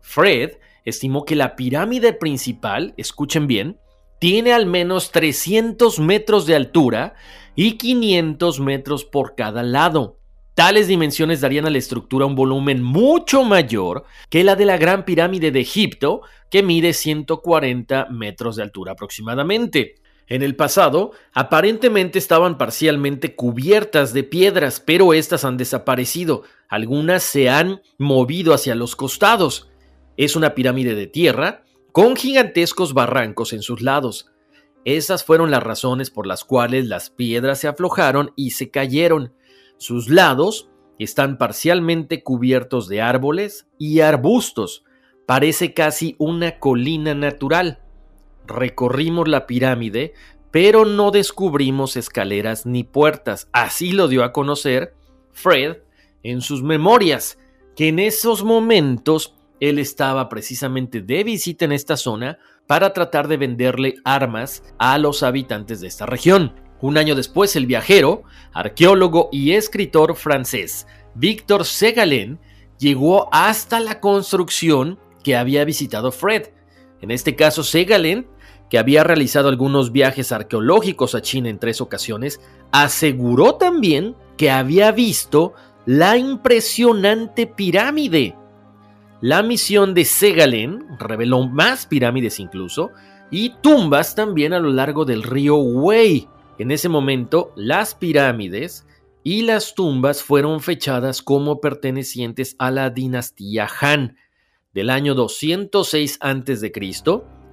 Fred 0.00 0.52
estimó 0.86 1.26
que 1.26 1.36
la 1.36 1.56
pirámide 1.56 2.14
principal, 2.14 2.94
escuchen 2.96 3.46
bien, 3.46 3.78
tiene 4.18 4.54
al 4.54 4.64
menos 4.64 5.12
300 5.12 5.98
metros 6.00 6.46
de 6.46 6.56
altura 6.56 7.16
y 7.54 7.72
500 7.72 8.60
metros 8.60 9.04
por 9.04 9.34
cada 9.34 9.62
lado. 9.62 10.16
Tales 10.54 10.88
dimensiones 10.88 11.42
darían 11.42 11.66
a 11.66 11.70
la 11.70 11.78
estructura 11.78 12.24
un 12.24 12.34
volumen 12.34 12.82
mucho 12.82 13.44
mayor 13.44 14.04
que 14.30 14.42
la 14.42 14.56
de 14.56 14.64
la 14.64 14.78
Gran 14.78 15.04
Pirámide 15.04 15.50
de 15.50 15.60
Egipto, 15.60 16.22
que 16.50 16.62
mide 16.62 16.94
140 16.94 18.06
metros 18.06 18.56
de 18.56 18.62
altura 18.62 18.92
aproximadamente. 18.92 19.99
En 20.30 20.42
el 20.44 20.54
pasado, 20.54 21.10
aparentemente 21.32 22.20
estaban 22.20 22.56
parcialmente 22.56 23.34
cubiertas 23.34 24.12
de 24.12 24.22
piedras, 24.22 24.78
pero 24.78 25.12
estas 25.12 25.44
han 25.44 25.56
desaparecido. 25.56 26.44
Algunas 26.68 27.24
se 27.24 27.50
han 27.50 27.82
movido 27.98 28.54
hacia 28.54 28.76
los 28.76 28.94
costados. 28.94 29.68
Es 30.16 30.36
una 30.36 30.54
pirámide 30.54 30.94
de 30.94 31.08
tierra 31.08 31.64
con 31.90 32.14
gigantescos 32.14 32.94
barrancos 32.94 33.52
en 33.52 33.62
sus 33.62 33.82
lados. 33.82 34.30
Esas 34.84 35.24
fueron 35.24 35.50
las 35.50 35.64
razones 35.64 36.10
por 36.12 36.28
las 36.28 36.44
cuales 36.44 36.86
las 36.86 37.10
piedras 37.10 37.58
se 37.58 37.66
aflojaron 37.66 38.32
y 38.36 38.52
se 38.52 38.70
cayeron. 38.70 39.34
Sus 39.78 40.08
lados 40.08 40.70
están 41.00 41.38
parcialmente 41.38 42.22
cubiertos 42.22 42.86
de 42.86 43.00
árboles 43.00 43.66
y 43.78 43.98
arbustos. 43.98 44.84
Parece 45.26 45.74
casi 45.74 46.14
una 46.18 46.60
colina 46.60 47.16
natural. 47.16 47.79
Recorrimos 48.50 49.28
la 49.28 49.46
pirámide, 49.46 50.12
pero 50.50 50.84
no 50.84 51.10
descubrimos 51.10 51.96
escaleras 51.96 52.66
ni 52.66 52.84
puertas. 52.84 53.48
Así 53.52 53.92
lo 53.92 54.08
dio 54.08 54.24
a 54.24 54.32
conocer 54.32 54.94
Fred 55.32 55.78
en 56.22 56.40
sus 56.40 56.62
memorias, 56.62 57.38
que 57.76 57.88
en 57.88 57.98
esos 57.98 58.44
momentos 58.44 59.34
él 59.60 59.78
estaba 59.78 60.28
precisamente 60.28 61.00
de 61.00 61.24
visita 61.24 61.64
en 61.64 61.72
esta 61.72 61.96
zona 61.96 62.38
para 62.66 62.92
tratar 62.92 63.28
de 63.28 63.36
venderle 63.36 63.94
armas 64.04 64.62
a 64.78 64.98
los 64.98 65.22
habitantes 65.22 65.80
de 65.80 65.88
esta 65.88 66.06
región. 66.06 66.54
Un 66.80 66.98
año 66.98 67.14
después, 67.14 67.56
el 67.56 67.66
viajero, 67.66 68.22
arqueólogo 68.52 69.28
y 69.32 69.52
escritor 69.52 70.16
francés 70.16 70.86
Victor 71.14 71.64
Segalen 71.64 72.38
llegó 72.78 73.28
hasta 73.32 73.80
la 73.80 74.00
construcción 74.00 74.98
que 75.22 75.36
había 75.36 75.64
visitado 75.64 76.12
Fred. 76.12 76.48
En 77.00 77.10
este 77.10 77.36
caso, 77.36 77.64
Segalen, 77.64 78.26
que 78.70 78.78
había 78.78 79.04
realizado 79.04 79.48
algunos 79.48 79.92
viajes 79.92 80.32
arqueológicos 80.32 81.14
a 81.14 81.20
China 81.20 81.50
en 81.50 81.58
tres 81.58 81.80
ocasiones, 81.80 82.40
aseguró 82.72 83.56
también 83.56 84.16
que 84.38 84.50
había 84.50 84.92
visto 84.92 85.52
la 85.84 86.16
impresionante 86.16 87.46
pirámide 87.46 88.36
la 89.22 89.42
misión 89.42 89.92
de 89.92 90.06
Segalen 90.06 90.98
reveló 90.98 91.46
más 91.46 91.84
pirámides 91.84 92.40
incluso 92.40 92.90
y 93.30 93.50
tumbas 93.60 94.14
también 94.14 94.54
a 94.54 94.58
lo 94.58 94.70
largo 94.70 95.04
del 95.04 95.22
río 95.22 95.56
Wei. 95.56 96.26
En 96.58 96.70
ese 96.70 96.88
momento, 96.88 97.52
las 97.54 97.94
pirámides 97.94 98.86
y 99.22 99.42
las 99.42 99.74
tumbas 99.74 100.22
fueron 100.22 100.60
fechadas 100.60 101.20
como 101.20 101.60
pertenecientes 101.60 102.56
a 102.58 102.70
la 102.70 102.88
dinastía 102.88 103.68
Han 103.82 104.16
del 104.72 104.88
año 104.88 105.14
206 105.14 106.18
a.C. 106.22 106.72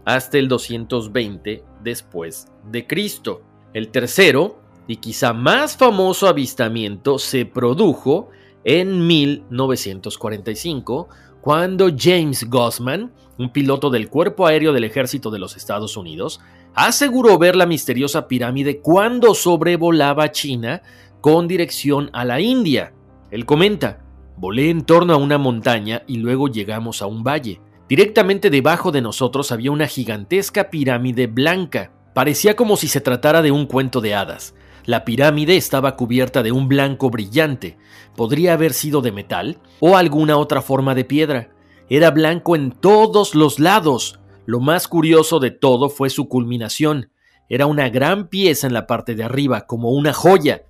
hasta 0.08 0.38
el 0.38 0.48
220 0.48 1.66
después 1.84 2.48
de 2.72 2.88
Cristo. 2.88 3.42
El 3.74 3.90
tercero 3.90 4.62
y 4.88 4.96
quizá 4.96 5.34
más 5.34 5.76
famoso 5.76 6.30
avistamiento 6.30 7.20
se 7.20 7.46
produjo 7.46 8.30
en 8.64 9.06
1945 9.06 11.10
cuando 11.42 11.90
James 11.94 12.50
Gossman, 12.50 13.12
un 13.38 13.52
piloto 13.52 13.90
del 13.90 14.08
Cuerpo 14.08 14.48
Aéreo 14.48 14.72
del 14.72 14.86
Ejército 14.86 15.30
de 15.30 15.40
los 15.40 15.58
Estados 15.58 15.98
Unidos, 15.98 16.40
aseguró 16.74 17.38
ver 17.38 17.58
la 17.58 17.66
misteriosa 17.66 18.30
pirámide 18.30 18.80
cuando 18.80 19.36
sobrevolaba 19.36 20.32
China 20.32 20.84
con 21.20 21.50
dirección 21.50 22.10
a 22.14 22.24
la 22.24 22.40
India. 22.40 22.94
Él 23.30 23.46
comenta, 23.46 24.06
volé 24.38 24.70
en 24.70 24.86
torno 24.86 25.12
a 25.12 25.18
una 25.18 25.38
montaña 25.38 26.04
y 26.08 26.20
luego 26.20 26.48
llegamos 26.48 27.02
a 27.02 27.08
un 27.08 27.26
valle. 27.26 27.60
Directamente 27.90 28.50
debajo 28.50 28.92
de 28.92 29.02
nosotros 29.02 29.52
había 29.52 29.72
una 29.72 29.88
gigantesca 29.88 30.70
pirámide 30.70 31.28
blanca. 31.28 31.92
Parecía 32.14 32.56
como 32.56 32.76
si 32.76 32.90
se 32.90 33.00
tratara 33.00 33.42
de 33.42 33.52
un 33.52 33.66
cuento 33.66 34.02
de 34.02 34.14
hadas. 34.14 34.56
La 34.86 35.06
pirámide 35.06 35.56
estaba 35.56 35.96
cubierta 35.96 36.44
de 36.44 36.52
un 36.52 36.68
blanco 36.68 37.10
brillante. 37.10 37.78
Podría 38.16 38.54
haber 38.54 38.74
sido 38.74 39.02
de 39.02 39.12
metal 39.12 39.60
o 39.80 39.96
alguna 39.96 40.38
otra 40.38 40.62
forma 40.62 40.96
de 40.96 41.06
piedra. 41.06 41.50
Era 41.90 42.12
blanco 42.12 42.56
en 42.56 42.72
todos 42.72 43.36
los 43.36 43.60
lados. 43.60 44.20
Lo 44.46 44.60
más 44.60 44.88
curioso 44.88 45.40
de 45.40 45.52
todo 45.52 45.90
fue 45.90 46.10
su 46.10 46.28
culminación. 46.28 47.12
Era 47.48 47.66
una 47.68 47.90
gran 47.90 48.28
pieza 48.28 48.68
en 48.68 48.74
la 48.74 48.88
parte 48.88 49.16
de 49.16 49.24
arriba, 49.24 49.66
como 49.66 49.92
una 49.92 50.12
joya. 50.12 50.64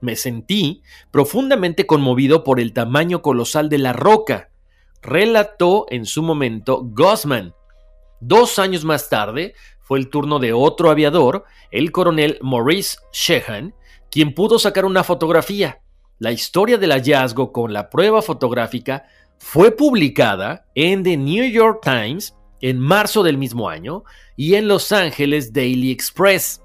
Me 0.00 0.16
sentí 0.16 0.82
profundamente 1.12 1.86
conmovido 1.86 2.42
por 2.42 2.58
el 2.58 2.72
tamaño 2.72 3.22
colosal 3.22 3.68
de 3.68 3.78
la 3.78 3.92
roca, 3.92 4.50
relató 5.04 5.86
en 5.90 6.06
su 6.06 6.22
momento 6.22 6.80
Gossman. 6.82 7.54
Dos 8.20 8.58
años 8.58 8.84
más 8.84 9.08
tarde, 9.08 9.54
fue 9.80 9.98
el 9.98 10.08
turno 10.08 10.38
de 10.38 10.54
otro 10.54 10.90
aviador, 10.90 11.44
el 11.70 11.92
coronel 11.92 12.38
Maurice 12.40 12.96
Sheehan, 13.12 13.74
quien 14.10 14.34
pudo 14.34 14.58
sacar 14.58 14.86
una 14.86 15.04
fotografía. 15.04 15.82
La 16.18 16.32
historia 16.32 16.78
del 16.78 16.92
hallazgo 16.92 17.52
con 17.52 17.72
la 17.72 17.90
prueba 17.90 18.22
fotográfica 18.22 19.04
fue 19.38 19.72
publicada 19.72 20.66
en 20.74 21.02
The 21.02 21.18
New 21.18 21.44
York 21.50 21.80
Times 21.82 22.34
en 22.62 22.78
marzo 22.78 23.22
del 23.22 23.36
mismo 23.36 23.68
año 23.68 24.04
y 24.36 24.54
en 24.54 24.68
Los 24.68 24.90
Angeles 24.90 25.52
Daily 25.52 25.90
Express. 25.90 26.62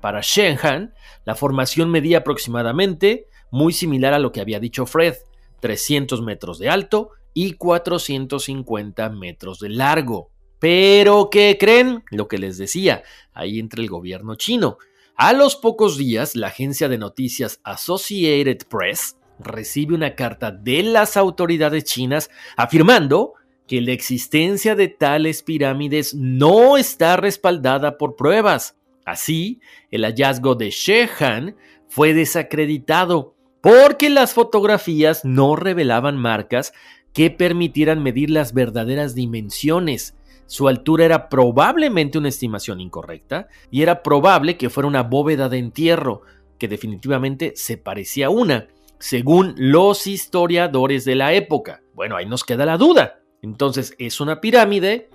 Para 0.00 0.20
Sheehan, 0.22 0.92
la 1.24 1.36
formación 1.36 1.90
medía 1.90 2.18
aproximadamente, 2.18 3.28
muy 3.52 3.72
similar 3.72 4.12
a 4.12 4.18
lo 4.18 4.32
que 4.32 4.40
había 4.40 4.58
dicho 4.58 4.86
Fred, 4.86 5.14
300 5.60 6.20
metros 6.22 6.58
de 6.58 6.68
alto 6.68 7.10
y 7.36 7.52
450 7.52 9.10
metros 9.10 9.60
de 9.60 9.68
largo. 9.68 10.30
Pero, 10.58 11.28
¿qué 11.30 11.58
creen? 11.60 12.02
Lo 12.10 12.28
que 12.28 12.38
les 12.38 12.56
decía, 12.56 13.02
ahí 13.34 13.58
entre 13.58 13.82
el 13.82 13.90
gobierno 13.90 14.36
chino. 14.36 14.78
A 15.16 15.34
los 15.34 15.54
pocos 15.54 15.98
días, 15.98 16.34
la 16.34 16.46
agencia 16.46 16.88
de 16.88 16.96
noticias 16.96 17.60
Associated 17.62 18.66
Press 18.70 19.18
recibe 19.38 19.94
una 19.94 20.14
carta 20.14 20.50
de 20.50 20.82
las 20.82 21.18
autoridades 21.18 21.84
chinas 21.84 22.30
afirmando 22.56 23.34
que 23.66 23.82
la 23.82 23.92
existencia 23.92 24.74
de 24.74 24.88
tales 24.88 25.42
pirámides 25.42 26.14
no 26.14 26.78
está 26.78 27.18
respaldada 27.18 27.98
por 27.98 28.16
pruebas. 28.16 28.78
Así, 29.04 29.60
el 29.90 30.06
hallazgo 30.06 30.54
de 30.54 30.70
Shehan 30.70 31.54
fue 31.86 32.14
desacreditado 32.14 33.34
porque 33.60 34.08
las 34.08 34.32
fotografías 34.32 35.22
no 35.26 35.54
revelaban 35.54 36.16
marcas 36.16 36.72
que 37.16 37.30
permitieran 37.30 38.02
medir 38.02 38.28
las 38.28 38.52
verdaderas 38.52 39.14
dimensiones 39.14 40.16
su 40.44 40.68
altura 40.68 41.06
era 41.06 41.30
probablemente 41.30 42.18
una 42.18 42.28
estimación 42.28 42.78
incorrecta 42.78 43.48
y 43.70 43.80
era 43.80 44.02
probable 44.02 44.58
que 44.58 44.68
fuera 44.68 44.86
una 44.86 45.02
bóveda 45.02 45.48
de 45.48 45.56
entierro, 45.56 46.20
que 46.58 46.68
definitivamente 46.68 47.54
se 47.56 47.78
parecía 47.78 48.26
a 48.26 48.30
una, 48.30 48.68
según 48.98 49.54
los 49.56 50.06
historiadores 50.06 51.06
de 51.06 51.16
la 51.16 51.32
época. 51.32 51.80
Bueno, 51.94 52.16
ahí 52.16 52.26
nos 52.26 52.44
queda 52.44 52.66
la 52.66 52.76
duda. 52.76 53.20
Entonces, 53.40 53.94
¿es 53.98 54.20
una 54.20 54.40
pirámide? 54.42 55.08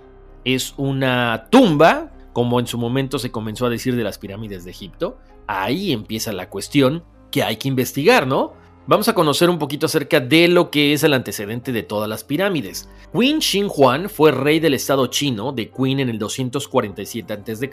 ¿Es 0.44 0.74
una 0.76 1.46
tumba? 1.50 2.12
Como 2.32 2.58
en 2.58 2.66
su 2.66 2.78
momento 2.78 3.20
se 3.20 3.30
comenzó 3.30 3.66
a 3.66 3.70
decir 3.70 3.94
de 3.94 4.04
las 4.04 4.18
pirámides 4.18 4.64
de 4.64 4.72
Egipto. 4.72 5.18
Ahí 5.46 5.92
empieza 5.92 6.32
la 6.32 6.50
cuestión 6.50 7.04
que 7.30 7.44
hay 7.44 7.56
que 7.56 7.68
investigar, 7.68 8.26
¿no? 8.26 8.54
Vamos 8.84 9.06
a 9.06 9.14
conocer 9.14 9.48
un 9.48 9.60
poquito 9.60 9.86
acerca 9.86 10.18
de 10.18 10.48
lo 10.48 10.68
que 10.68 10.92
es 10.92 11.04
el 11.04 11.14
antecedente 11.14 11.70
de 11.70 11.84
todas 11.84 12.08
las 12.08 12.24
pirámides. 12.24 12.88
Qin 13.12 13.38
Shi 13.38 13.62
Huang 13.62 14.08
fue 14.08 14.32
rey 14.32 14.58
del 14.58 14.74
estado 14.74 15.06
chino 15.06 15.52
de 15.52 15.70
Qin 15.70 16.00
en 16.00 16.08
el 16.08 16.18
247 16.18 17.32
a.C. 17.32 17.70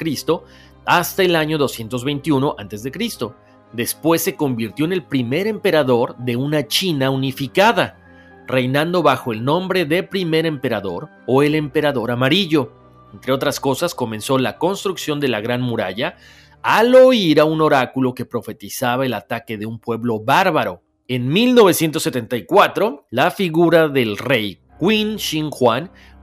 hasta 0.86 1.24
el 1.24 1.36
año 1.36 1.58
221 1.58 2.56
a.C. 2.60 2.92
Después 3.74 4.22
se 4.22 4.36
convirtió 4.36 4.86
en 4.86 4.94
el 4.94 5.04
primer 5.04 5.48
emperador 5.48 6.16
de 6.20 6.36
una 6.36 6.68
China 6.68 7.10
unificada, 7.10 8.44
reinando 8.46 9.02
bajo 9.02 9.34
el 9.34 9.44
nombre 9.44 9.86
de 9.86 10.04
primer 10.04 10.46
emperador 10.46 11.10
o 11.26 11.42
el 11.42 11.56
emperador 11.56 12.12
amarillo. 12.12 12.72
Entre 13.14 13.34
otras 13.34 13.60
cosas, 13.60 13.96
comenzó 13.96 14.38
la 14.38 14.60
construcción 14.60 15.20
de 15.20 15.30
la 15.30 15.42
Gran 15.42 15.62
Muralla 15.62 16.18
al 16.62 16.94
oír 16.94 17.40
a 17.40 17.46
un 17.46 17.62
oráculo 17.62 18.14
que 18.14 18.26
profetizaba 18.26 19.08
el 19.08 19.16
ataque 19.16 19.58
de 19.58 19.66
un 19.66 19.80
pueblo 19.80 20.20
bárbaro. 20.20 20.84
En 21.12 21.28
1974, 21.28 23.08
la 23.10 23.32
figura 23.32 23.88
del 23.88 24.16
rey 24.16 24.60
Qin 24.80 25.16
Shi 25.16 25.44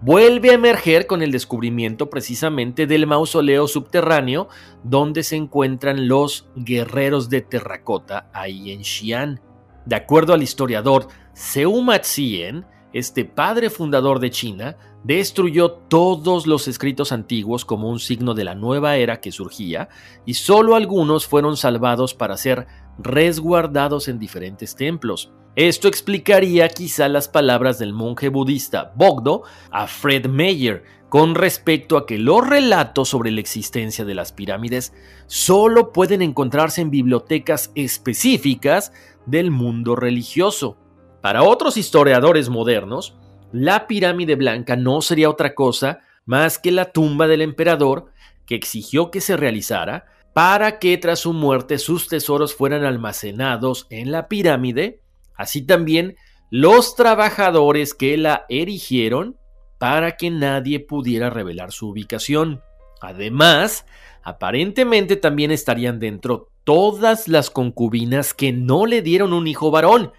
vuelve 0.01 0.51
a 0.51 0.55
emerger 0.55 1.09
con 1.09 1.23
el 1.23 1.33
descubrimiento 1.33 2.09
precisamente 2.09 2.87
del 2.87 3.09
mausoleo 3.09 3.67
subterráneo 3.67 4.47
donde 4.85 5.25
se 5.25 5.35
encuentran 5.35 6.07
los 6.07 6.49
guerreros 6.55 7.29
de 7.29 7.41
terracota 7.41 8.31
ahí 8.33 8.71
en 8.71 8.85
Xi'an. 8.85 9.41
De 9.87 9.97
acuerdo 9.97 10.35
al 10.35 10.45
historiador 10.45 11.09
Seumat 11.33 12.05
Zien, 12.05 12.65
este 12.99 13.27
padre 13.27 13.69
fundador 13.69 14.21
de 14.21 14.31
China 14.31 14.79
destruyó 15.05 15.71
todos 15.71 16.47
los 16.47 16.67
escritos 16.67 17.13
antiguos 17.13 17.67
como 17.67 17.91
un 17.91 18.01
signo 18.01 18.33
de 18.33 18.45
la 18.45 18.55
nueva 18.55 18.97
era 18.97 19.21
que 19.21 19.33
surgía 19.33 19.91
y 20.25 20.33
solo 20.33 20.75
algunos 20.75 21.27
fueron 21.27 21.59
salvados 21.59 22.15
para 22.15 22.39
ser 22.39 22.67
resguardados 22.99 24.09
en 24.09 24.19
diferentes 24.19 24.77
templos. 24.77 25.31
Esto 25.57 25.89
explicaría 25.89 26.71
quizá 26.71 27.09
las 27.09 27.29
palabras 27.29 27.79
del 27.79 27.93
monje 27.93 28.31
budista 28.31 28.95
Bogdo 28.97 29.43
a 29.71 29.87
Fred 29.87 30.27
Meyer 30.27 30.85
con 31.11 31.35
respecto 31.35 31.99
a 31.99 32.07
que 32.07 32.19
los 32.19 32.49
relatos 32.49 33.11
sobre 33.11 33.31
la 33.31 33.41
existencia 33.41 34.07
de 34.07 34.15
las 34.15 34.33
pirámides 34.33 34.95
solo 35.27 35.93
pueden 35.93 36.23
encontrarse 36.23 36.81
en 36.81 36.91
bibliotecas 36.91 37.73
específicas 37.75 38.91
del 39.27 39.51
mundo 39.51 39.97
religioso. 39.97 40.79
Para 41.27 41.43
otros 41.43 41.77
historiadores 41.77 42.49
modernos, 42.51 43.17
la 43.51 43.89
pirámide 43.89 44.37
blanca 44.37 44.77
no 44.77 45.03
sería 45.03 45.29
otra 45.29 45.57
cosa 45.57 45.99
más 46.25 46.57
que 46.61 46.71
la 46.71 46.93
tumba 46.93 47.27
del 47.27 47.43
emperador 47.43 48.13
que 48.47 48.55
exigió 48.55 49.11
que 49.11 49.21
se 49.21 49.37
realizara 49.37 50.07
para 50.35 50.79
que 50.79 50.97
tras 50.99 51.19
su 51.19 51.33
muerte 51.33 51.79
sus 51.79 52.07
tesoros 52.07 52.55
fueran 52.55 52.85
almacenados 52.85 53.89
en 53.91 54.13
la 54.13 54.29
pirámide 54.29 55.01
así 55.35 55.63
también 55.63 56.15
los 56.53 56.95
trabajadores 56.95 57.93
que 57.93 58.17
la 58.17 58.47
erigieron 58.49 59.37
para 59.79 60.17
que 60.17 60.31
nadie 60.31 60.79
pudiera 60.79 61.29
revelar 61.29 61.73
su 61.73 61.89
ubicación. 61.89 62.63
Además, 63.01 63.85
aparentemente 64.23 65.17
también 65.17 65.51
estarían 65.51 65.99
dentro 65.99 66.51
todas 66.63 67.27
las 67.27 67.51
concubinas 67.51 68.33
que 68.33 68.53
no 68.53 68.87
le 68.87 69.03
dieron 69.03 69.33
un 69.33 69.49
hijo 69.49 69.73
varón. 69.73 70.13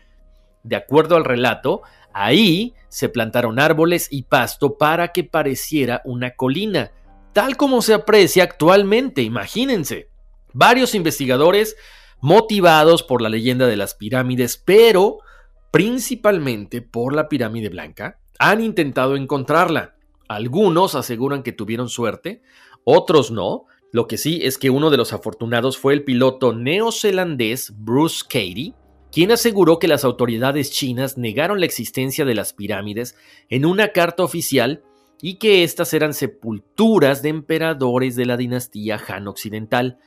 De 0.68 0.76
acuerdo 0.76 1.16
al 1.16 1.24
relato, 1.24 1.82
ahí 2.12 2.74
se 2.90 3.08
plantaron 3.08 3.58
árboles 3.58 4.10
y 4.12 4.24
pasto 4.24 4.78
para 4.78 5.14
que 5.14 5.24
pareciera 5.24 6.02
una 6.04 6.36
colina, 6.36 6.92
tal 7.32 7.56
como 7.56 7.82
se 7.82 7.94
aprecia 7.94 8.44
actualmente, 8.44 9.22
imagínense. 9.22 10.10
Varios 10.52 10.94
investigadores 10.94 11.78
motivados 12.20 13.02
por 13.02 13.22
la 13.22 13.30
leyenda 13.30 13.66
de 13.68 13.78
las 13.78 13.96
pirámides, 13.96 14.58
pero 14.58 15.20
principalmente 15.72 16.82
por 16.82 17.16
la 17.16 17.30
pirámide 17.30 17.70
blanca, 17.70 18.20
han 18.40 18.60
intentado 18.60 19.16
encontrarla. 19.16 19.96
Algunos 20.28 20.96
aseguran 20.96 21.44
que 21.44 21.54
tuvieron 21.54 21.88
suerte, 21.88 22.42
otros 22.84 23.32
no. 23.32 23.68
Lo 23.94 24.06
que 24.08 24.18
sí 24.18 24.42
es 24.44 24.58
que 24.58 24.70
uno 24.70 24.90
de 24.90 24.98
los 24.98 25.14
afortunados 25.14 25.78
fue 25.78 25.94
el 25.94 26.04
piloto 26.04 26.52
neozelandés 26.52 27.74
Bruce 27.78 28.26
Cady, 28.28 28.76
quien 29.12 29.32
aseguró 29.32 29.80
que 29.80 29.88
las 29.88 30.04
autoridades 30.04 30.72
chinas 30.72 31.18
negaron 31.18 31.60
la 31.60 31.66
existencia 31.66 32.26
de 32.26 32.36
las 32.36 32.54
pirámides 32.54 33.16
en 33.50 33.66
una 33.66 33.90
carta 33.90 34.24
oficial 34.24 34.84
y 35.22 35.36
que 35.36 35.64
éstas 35.64 35.94
eran 35.94 36.14
sepulturas 36.14 37.22
de 37.22 37.30
emperadores 37.30 38.16
de 38.16 38.26
la 38.26 38.38
dinastía 38.38 39.02
Han 39.08 39.28
Occidental, 39.28 39.98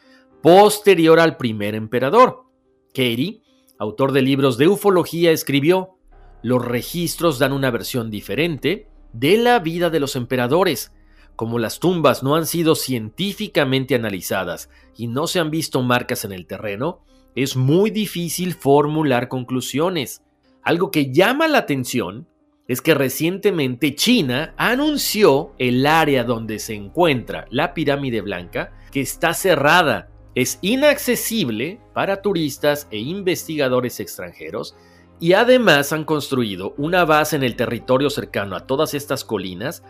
posterior 0.42 1.18
al 1.20 1.36
primer 1.36 1.74
emperador. 1.74 2.44
Katie, 2.88 3.42
autor 3.78 4.12
de 4.12 4.22
libros 4.22 4.58
de 4.58 4.68
ufología, 4.68 5.32
escribió, 5.32 5.96
los 6.42 6.64
registros 6.64 7.38
dan 7.38 7.52
una 7.52 7.70
versión 7.70 8.10
diferente 8.10 8.88
de 9.12 9.36
la 9.36 9.58
vida 9.58 9.90
de 9.90 10.00
los 10.00 10.16
emperadores. 10.16 10.92
Como 11.36 11.58
las 11.58 11.80
tumbas 11.80 12.22
no 12.22 12.36
han 12.36 12.46
sido 12.46 12.74
científicamente 12.74 13.94
analizadas 13.94 14.70
y 14.96 15.06
no 15.06 15.26
se 15.26 15.40
han 15.40 15.50
visto 15.50 15.82
marcas 15.82 16.24
en 16.24 16.32
el 16.32 16.46
terreno, 16.46 17.04
es 17.34 17.56
muy 17.56 17.90
difícil 17.90 18.54
formular 18.54 19.28
conclusiones. 19.28 20.22
Algo 20.62 20.90
que 20.90 21.12
llama 21.12 21.48
la 21.48 21.58
atención 21.58 22.26
es 22.68 22.80
que 22.80 22.94
recientemente 22.94 23.94
China 23.94 24.54
anunció 24.56 25.52
el 25.58 25.86
área 25.86 26.24
donde 26.24 26.58
se 26.58 26.74
encuentra 26.74 27.46
la 27.50 27.74
pirámide 27.74 28.20
blanca 28.20 28.72
que 28.92 29.00
está 29.00 29.34
cerrada 29.34 30.08
es 30.34 30.58
inaccesible 30.62 31.80
para 31.92 32.22
turistas 32.22 32.86
e 32.90 32.98
investigadores 32.98 33.98
extranjeros 33.98 34.76
y 35.18 35.32
además 35.32 35.92
han 35.92 36.04
construido 36.04 36.74
una 36.78 37.04
base 37.04 37.36
en 37.36 37.42
el 37.42 37.56
territorio 37.56 38.08
cercano 38.08 38.56
a 38.56 38.66
todas 38.66 38.94
estas 38.94 39.24
colinas 39.24 39.82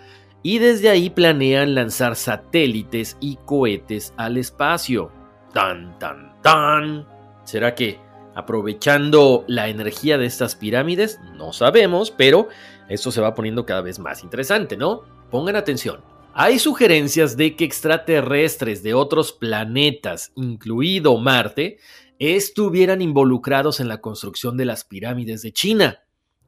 y 0.42 0.58
desde 0.58 0.88
ahí 0.88 1.10
planean 1.10 1.74
lanzar 1.74 2.16
satélites 2.16 3.16
y 3.20 3.36
cohetes 3.44 4.14
al 4.16 4.38
espacio. 4.38 5.12
Tan, 5.52 5.98
tan, 5.98 6.40
tan. 6.40 7.19
¿Será 7.50 7.74
que 7.74 7.98
aprovechando 8.36 9.44
la 9.48 9.68
energía 9.68 10.18
de 10.18 10.26
estas 10.26 10.54
pirámides? 10.54 11.18
No 11.34 11.52
sabemos, 11.52 12.12
pero 12.12 12.46
esto 12.88 13.10
se 13.10 13.20
va 13.20 13.34
poniendo 13.34 13.66
cada 13.66 13.80
vez 13.80 13.98
más 13.98 14.22
interesante, 14.22 14.76
¿no? 14.76 15.02
Pongan 15.32 15.56
atención. 15.56 16.00
Hay 16.32 16.60
sugerencias 16.60 17.36
de 17.36 17.56
que 17.56 17.64
extraterrestres 17.64 18.84
de 18.84 18.94
otros 18.94 19.32
planetas, 19.32 20.30
incluido 20.36 21.16
Marte, 21.16 21.78
estuvieran 22.20 23.02
involucrados 23.02 23.80
en 23.80 23.88
la 23.88 24.00
construcción 24.00 24.56
de 24.56 24.66
las 24.66 24.84
pirámides 24.84 25.42
de 25.42 25.50
China. 25.50 26.04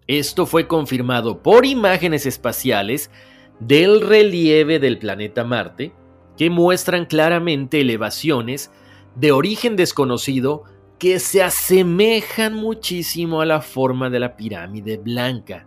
Esto 0.07 0.47
fue 0.47 0.69
confirmado 0.69 1.43
por 1.43 1.67
imágenes 1.67 2.27
espaciales 2.27 3.11
del 3.59 4.03
relieve 4.03 4.79
del 4.79 4.99
planeta 4.99 5.43
Marte, 5.43 5.93
que 6.39 6.49
muestran 6.49 7.07
claramente 7.07 7.81
elevaciones 7.81 8.71
de 9.17 9.33
origen 9.33 9.75
desconocido 9.75 10.63
que 11.03 11.19
se 11.19 11.43
asemejan 11.43 12.55
muchísimo 12.55 13.41
a 13.41 13.45
la 13.45 13.61
forma 13.61 14.09
de 14.09 14.21
la 14.21 14.37
pirámide 14.37 14.99
blanca. 14.99 15.67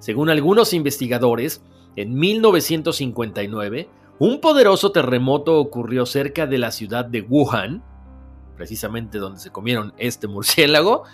Según 0.00 0.30
algunos 0.30 0.72
investigadores, 0.72 1.62
en 1.94 2.16
1959, 2.16 3.88
un 4.18 4.40
poderoso 4.40 4.90
terremoto 4.90 5.60
ocurrió 5.60 6.06
cerca 6.06 6.48
de 6.48 6.58
la 6.58 6.72
ciudad 6.72 7.04
de 7.04 7.20
Wuhan, 7.20 7.84
precisamente 8.56 9.18
donde 9.18 9.38
se 9.38 9.52
comieron 9.52 9.94
este 9.96 10.26
murciélago, 10.26 11.04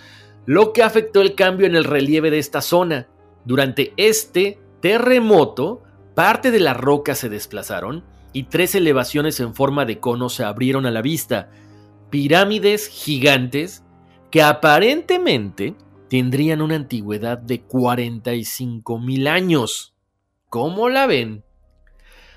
lo 0.47 0.73
que 0.73 0.83
afectó 0.83 1.21
el 1.21 1.35
cambio 1.35 1.67
en 1.67 1.77
el 1.77 1.85
relieve 1.85 2.31
de 2.31 2.39
esta 2.39 2.63
zona. 2.63 3.09
Durante 3.45 3.93
este 3.99 4.59
terremoto, 4.81 5.83
parte 6.15 6.51
de 6.51 6.61
las 6.61 6.79
rocas 6.79 7.19
se 7.19 7.29
desplazaron 7.29 8.05
y 8.33 8.45
tres 8.45 8.75
elevaciones 8.75 9.39
en 9.41 9.55
forma 9.55 9.85
de 9.85 10.01
cono 10.01 10.31
se 10.31 10.45
abrieron 10.45 10.87
a 10.87 10.91
la 10.91 11.03
vista, 11.03 11.51
pirámides 12.11 12.89
gigantes 12.89 13.85
que 14.31 14.43
aparentemente 14.43 15.75
tendrían 16.09 16.63
una 16.63 16.77
antigüedad 16.77 17.39
de 17.39 17.63
45 17.63 18.99
mil 18.99 19.27
años. 19.27 19.95
¿Cómo 20.49 20.89
la 20.89 21.07
ven? 21.07 21.45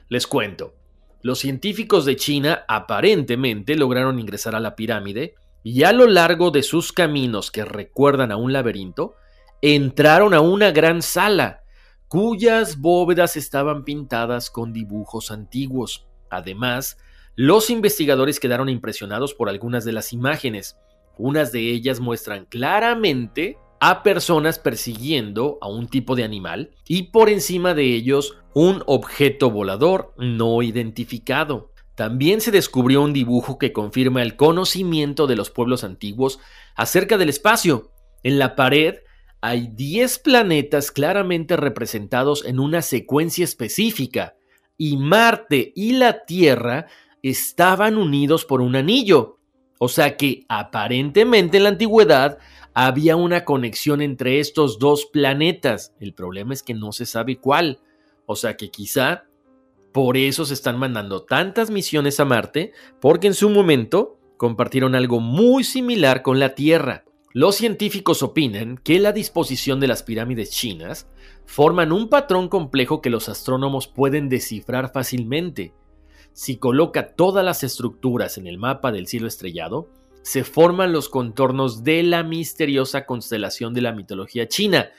Les 0.10 0.28
cuento. 0.28 0.74
Los 1.22 1.40
científicos 1.40 2.06
de 2.06 2.16
China 2.16 2.66
aparentemente 2.68 3.76
lograron 3.76 4.20
ingresar 4.20 4.56
a 4.56 4.60
la 4.60 4.76
pirámide 4.76 5.36
y 5.64 5.84
a 5.84 5.94
lo 5.94 6.08
largo 6.08 6.52
de 6.52 6.64
sus 6.64 6.92
caminos 6.92 7.52
que 7.52 7.64
recuerdan 7.64 8.32
a 8.32 8.38
un 8.38 8.52
laberinto, 8.52 9.16
entraron 9.62 10.34
a 10.34 10.42
una 10.42 10.72
gran 10.72 11.02
sala 11.02 11.62
cuyas 12.08 12.80
bóvedas 12.80 13.38
estaban 13.38 13.86
pintadas 13.86 14.50
con 14.50 14.74
dibujos 14.74 15.32
antiguos. 15.32 16.08
Además, 16.30 16.98
los 17.36 17.70
investigadores 17.70 18.40
quedaron 18.40 18.70
impresionados 18.70 19.34
por 19.34 19.50
algunas 19.50 19.86
de 19.86 19.94
las 19.94 20.14
imágenes. 20.14 20.78
Unas 21.18 21.52
de 21.52 21.70
ellas 21.70 22.00
muestran 22.00 22.46
claramente 22.46 23.58
a 23.80 24.04
personas 24.04 24.60
persiguiendo 24.60 25.58
a 25.62 25.68
un 25.68 25.88
tipo 25.88 26.16
de 26.16 26.24
animal 26.24 26.72
y 26.88 27.04
por 27.04 27.30
encima 27.30 27.74
de 27.74 27.84
ellos 27.84 28.38
un 28.54 28.84
objeto 28.86 29.50
volador 29.50 30.14
no 30.18 30.62
identificado. 30.62 31.72
También 31.96 32.42
se 32.42 32.52
descubrió 32.52 33.02
un 33.02 33.14
dibujo 33.14 33.58
que 33.58 33.74
confirma 33.74 34.22
el 34.22 34.36
conocimiento 34.36 35.26
de 35.26 35.36
los 35.36 35.50
pueblos 35.50 35.84
antiguos 35.84 36.40
acerca 36.76 37.18
del 37.18 37.30
espacio. 37.30 37.92
En 38.24 38.40
la 38.40 38.56
pared 38.56 38.96
hay 39.42 39.70
10 39.74 40.20
planetas 40.20 40.92
claramente 40.92 41.58
representados 41.58 42.46
en 42.46 42.60
una 42.60 42.82
secuencia 42.82 43.44
específica 43.44 44.36
y 44.78 44.98
Marte 44.98 45.74
y 45.76 45.94
la 45.94 46.26
Tierra 46.26 46.88
estaban 47.24 47.98
unidos 47.98 48.46
por 48.46 48.62
un 48.62 48.76
anillo. 48.76 49.38
O 49.80 49.88
sea 49.88 50.16
que 50.18 50.46
aparentemente 50.48 51.58
en 51.58 51.64
la 51.64 51.70
antigüedad 51.70 52.38
había 52.74 53.16
una 53.16 53.46
conexión 53.46 54.02
entre 54.02 54.40
estos 54.40 54.80
dos 54.80 55.08
planetas. 55.08 55.94
El 56.00 56.14
problema 56.14 56.54
es 56.54 56.64
que 56.64 56.74
no 56.74 56.92
se 56.92 57.06
sabe 57.06 57.38
cuál. 57.38 57.80
O 58.26 58.36
sea 58.36 58.56
que 58.56 58.70
quizá 58.70 59.26
Por 59.92 60.16
eso 60.16 60.46
se 60.46 60.54
están 60.54 60.80
mandando 60.80 61.24
tantas 61.24 61.70
misiones 61.70 62.20
a 62.22 62.26
Marte, 62.26 62.72
porque 63.02 63.28
en 63.28 63.34
su 63.34 63.50
momento 63.50 64.18
compartieron 64.38 64.96
algo 64.96 65.20
muy 65.20 65.66
similar 65.66 66.22
con 66.22 66.40
la 66.40 66.56
Tierra. 66.56 67.04
Los 67.34 67.56
científicos 67.56 68.24
opinan 68.24 68.78
que 68.78 69.00
la 69.00 69.12
disposición 69.12 69.80
de 69.80 69.88
las 69.88 70.04
pirámides 70.04 70.52
chinas 70.52 71.10
forman 71.46 71.92
un 71.92 72.08
patrón 72.10 72.48
complejo 72.48 73.02
que 73.02 73.10
los 73.10 73.30
astrónomos 73.30 73.88
pueden 73.88 74.30
descifrar 74.30 74.92
fácilmente. 74.94 75.74
Si 76.34 76.58
coloca 76.58 77.14
todas 77.16 77.44
las 77.44 77.64
estructuras 77.64 78.38
en 78.38 78.48
el 78.48 78.58
mapa 78.58 78.92
del 78.92 79.08
cielo 79.08 79.28
estrellado, 79.28 79.90
se 80.22 80.44
forman 80.44 80.92
los 80.92 81.10
contornos 81.10 81.84
de 81.84 82.04
la 82.04 82.24
misteriosa 82.24 83.06
constelación 83.06 83.74
de 83.74 83.82
la 83.82 83.92
mitología 83.92 84.48
china, 84.48 84.92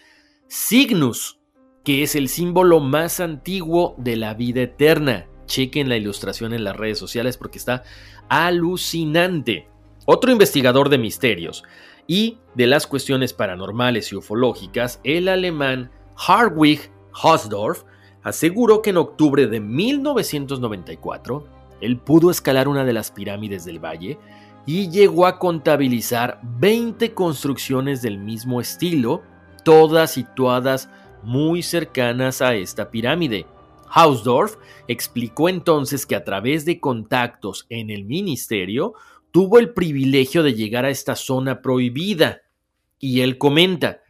Cygnus, 0.49 1.38
que 1.85 2.03
es 2.03 2.14
el 2.14 2.29
símbolo 2.29 2.81
más 2.81 3.21
antiguo 3.21 3.95
de 3.99 4.16
la 4.16 4.35
vida 4.35 4.62
eterna. 4.62 5.27
Chequen 5.47 5.88
la 5.88 5.97
ilustración 5.97 6.53
en 6.53 6.64
las 6.64 6.77
redes 6.77 6.99
sociales 6.99 7.37
porque 7.37 7.59
está 7.59 7.83
alucinante. 8.29 9.68
Otro 10.07 10.33
investigador 10.33 10.88
de 10.88 10.99
misterios 10.99 11.62
y 12.07 12.38
de 12.55 12.66
las 12.66 12.87
cuestiones 12.87 13.33
paranormales 13.33 14.12
y 14.12 14.16
ufológicas, 14.16 15.01
el 15.05 15.29
alemán 15.29 15.90
Hartwig 16.16 16.90
Hausdorff, 17.12 17.85
aseguró 18.22 18.82
que 18.82 18.90
en 18.90 18.98
octubre 18.98 19.46
de 19.46 19.61
1994 19.61 21.46
él 21.80 21.98
pudo 21.98 22.30
escalar 22.30 22.68
una 22.68 22.85
de 22.85 22.92
las 22.92 23.11
pirámides 23.11 23.64
del 23.64 23.78
valle 23.78 24.18
y 24.66 24.90
llegó 24.90 25.26
a 25.26 25.38
contabilizar 25.38 26.40
20 26.42 27.12
construcciones 27.14 28.02
del 28.02 28.18
mismo 28.18 28.61
estilo, 28.61 29.22
todas 29.64 30.12
situadas 30.12 30.88
muy 31.22 31.62
cercanas 31.62 32.40
a 32.42 32.54
esta 32.54 32.90
pirámide. 32.90 33.46
Hausdorff 33.88 34.56
explicó 34.88 35.48
entonces 35.48 36.06
que 36.06 36.14
a 36.14 36.24
través 36.24 36.64
de 36.64 36.80
contactos 36.80 37.66
en 37.68 37.90
el 37.90 38.04
ministerio 38.04 38.94
tuvo 39.32 39.58
el 39.58 39.70
privilegio 39.70 40.42
de 40.42 40.54
llegar 40.54 40.85
a 40.85 40.90
esta 40.90 41.16
zona 41.16 41.61
prohibida. 41.61 42.42
Y 42.98 43.20
él 43.20 43.38
comenta, 43.38 44.02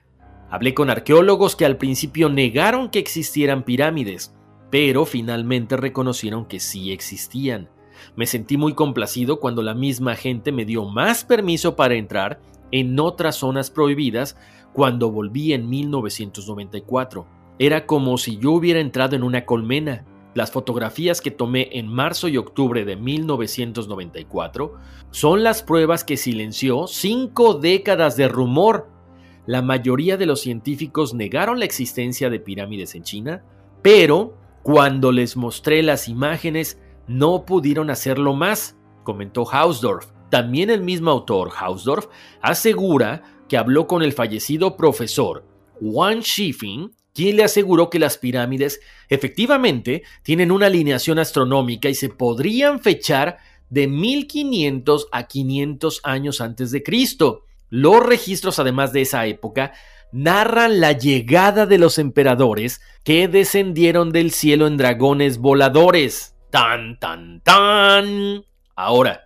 hablé 0.52 0.74
con 0.74 0.90
arqueólogos 0.90 1.56
que 1.56 1.64
al 1.64 1.78
principio 1.78 2.28
negaron 2.28 2.90
que 2.90 2.98
existieran 2.98 3.62
pirámides, 3.62 4.34
pero 4.70 5.06
finalmente 5.06 5.78
reconocieron 5.78 6.44
que 6.44 6.60
sí 6.60 6.92
existían. 6.92 7.70
Me 8.16 8.26
sentí 8.26 8.58
muy 8.58 8.74
complacido 8.74 9.40
cuando 9.40 9.62
la 9.62 9.72
misma 9.72 10.14
gente 10.14 10.52
me 10.52 10.66
dio 10.66 10.84
más 10.84 11.24
permiso 11.24 11.74
para 11.74 11.94
entrar 11.94 12.38
en 12.70 13.00
otras 13.00 13.36
zonas 13.36 13.70
prohibidas 13.70 14.36
cuando 14.74 15.10
volví 15.10 15.54
en 15.54 15.70
1994. 15.70 17.26
Era 17.58 17.86
como 17.86 18.18
si 18.18 18.36
yo 18.36 18.52
hubiera 18.52 18.80
entrado 18.80 19.16
en 19.16 19.22
una 19.22 19.46
colmena. 19.46 20.04
Las 20.34 20.50
fotografías 20.50 21.22
que 21.22 21.30
tomé 21.30 21.70
en 21.72 21.88
marzo 21.88 22.28
y 22.28 22.36
octubre 22.36 22.84
de 22.84 22.96
1994 22.96 24.74
son 25.12 25.42
las 25.42 25.62
pruebas 25.62 26.04
que 26.04 26.18
silenció 26.18 26.86
cinco 26.88 27.54
décadas 27.54 28.18
de 28.18 28.28
rumor. 28.28 28.91
La 29.46 29.62
mayoría 29.62 30.16
de 30.16 30.26
los 30.26 30.40
científicos 30.40 31.14
negaron 31.14 31.58
la 31.58 31.64
existencia 31.64 32.30
de 32.30 32.38
pirámides 32.38 32.94
en 32.94 33.02
China, 33.02 33.44
pero 33.82 34.36
cuando 34.62 35.10
les 35.10 35.36
mostré 35.36 35.82
las 35.82 36.08
imágenes 36.08 36.78
no 37.08 37.44
pudieron 37.44 37.90
hacerlo 37.90 38.34
más, 38.34 38.76
comentó 39.02 39.44
Hausdorff. 39.50 40.06
También 40.30 40.70
el 40.70 40.82
mismo 40.82 41.10
autor, 41.10 41.50
Hausdorff, 41.58 42.06
asegura 42.40 43.22
que 43.48 43.56
habló 43.56 43.86
con 43.86 44.02
el 44.02 44.12
fallecido 44.12 44.76
profesor 44.76 45.44
Wang 45.80 46.20
Shifeng, 46.20 46.92
quien 47.12 47.36
le 47.36 47.44
aseguró 47.44 47.90
que 47.90 47.98
las 47.98 48.16
pirámides 48.16 48.80
efectivamente 49.08 50.04
tienen 50.22 50.52
una 50.52 50.66
alineación 50.66 51.18
astronómica 51.18 51.88
y 51.88 51.94
se 51.94 52.08
podrían 52.08 52.80
fechar 52.80 53.38
de 53.68 53.88
1500 53.88 55.08
a 55.10 55.26
500 55.26 56.00
años 56.04 56.40
antes 56.40 56.70
de 56.70 56.82
Cristo. 56.82 57.44
Los 57.74 58.04
registros, 58.04 58.58
además 58.58 58.92
de 58.92 59.00
esa 59.00 59.24
época, 59.24 59.72
narran 60.12 60.78
la 60.78 60.92
llegada 60.92 61.64
de 61.64 61.78
los 61.78 61.96
emperadores 61.96 62.82
que 63.02 63.28
descendieron 63.28 64.12
del 64.12 64.30
cielo 64.30 64.66
en 64.66 64.76
dragones 64.76 65.38
voladores. 65.38 66.36
Tan, 66.50 66.98
tan, 66.98 67.40
tan. 67.40 68.44
Ahora, 68.76 69.22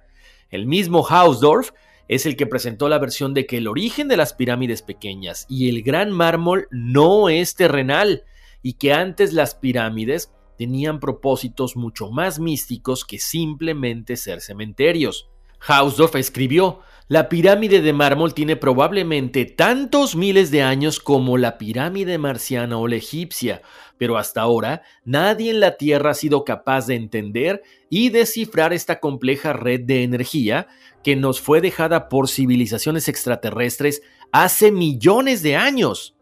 el 0.48 0.64
mismo 0.66 1.04
Hausdorff 1.04 1.72
es 2.06 2.24
el 2.24 2.36
que 2.36 2.46
presentó 2.46 2.88
la 2.88 3.00
versión 3.00 3.34
de 3.34 3.46
que 3.46 3.56
el 3.56 3.66
origen 3.66 4.06
de 4.06 4.16
las 4.16 4.32
pirámides 4.32 4.80
pequeñas 4.80 5.44
y 5.48 5.68
el 5.68 5.82
gran 5.82 6.12
mármol 6.12 6.68
no 6.70 7.28
es 7.28 7.56
terrenal 7.56 8.22
y 8.62 8.74
que 8.74 8.92
antes 8.92 9.32
las 9.32 9.56
pirámides 9.56 10.32
tenían 10.56 11.00
propósitos 11.00 11.74
mucho 11.74 12.12
más 12.12 12.38
místicos 12.38 13.04
que 13.04 13.18
simplemente 13.18 14.16
ser 14.16 14.40
cementerios. 14.40 15.28
Hausdorff 15.66 16.14
escribió, 16.14 16.80
la 17.08 17.28
pirámide 17.28 17.82
de 17.82 17.92
mármol 17.92 18.34
tiene 18.34 18.56
probablemente 18.56 19.44
tantos 19.44 20.16
miles 20.16 20.50
de 20.50 20.62
años 20.62 20.98
como 20.98 21.38
la 21.38 21.56
pirámide 21.56 22.18
marciana 22.18 22.78
o 22.78 22.88
la 22.88 22.96
egipcia, 22.96 23.62
pero 23.96 24.18
hasta 24.18 24.40
ahora 24.40 24.82
nadie 25.04 25.52
en 25.52 25.60
la 25.60 25.76
Tierra 25.76 26.10
ha 26.10 26.14
sido 26.14 26.44
capaz 26.44 26.88
de 26.88 26.96
entender 26.96 27.62
y 27.88 28.08
descifrar 28.08 28.72
esta 28.72 28.98
compleja 28.98 29.52
red 29.52 29.82
de 29.82 30.02
energía 30.02 30.66
que 31.04 31.14
nos 31.14 31.40
fue 31.40 31.60
dejada 31.60 32.08
por 32.08 32.28
civilizaciones 32.28 33.06
extraterrestres 33.06 34.02
hace 34.32 34.72
millones 34.72 35.44
de 35.44 35.54
años. 35.54 36.15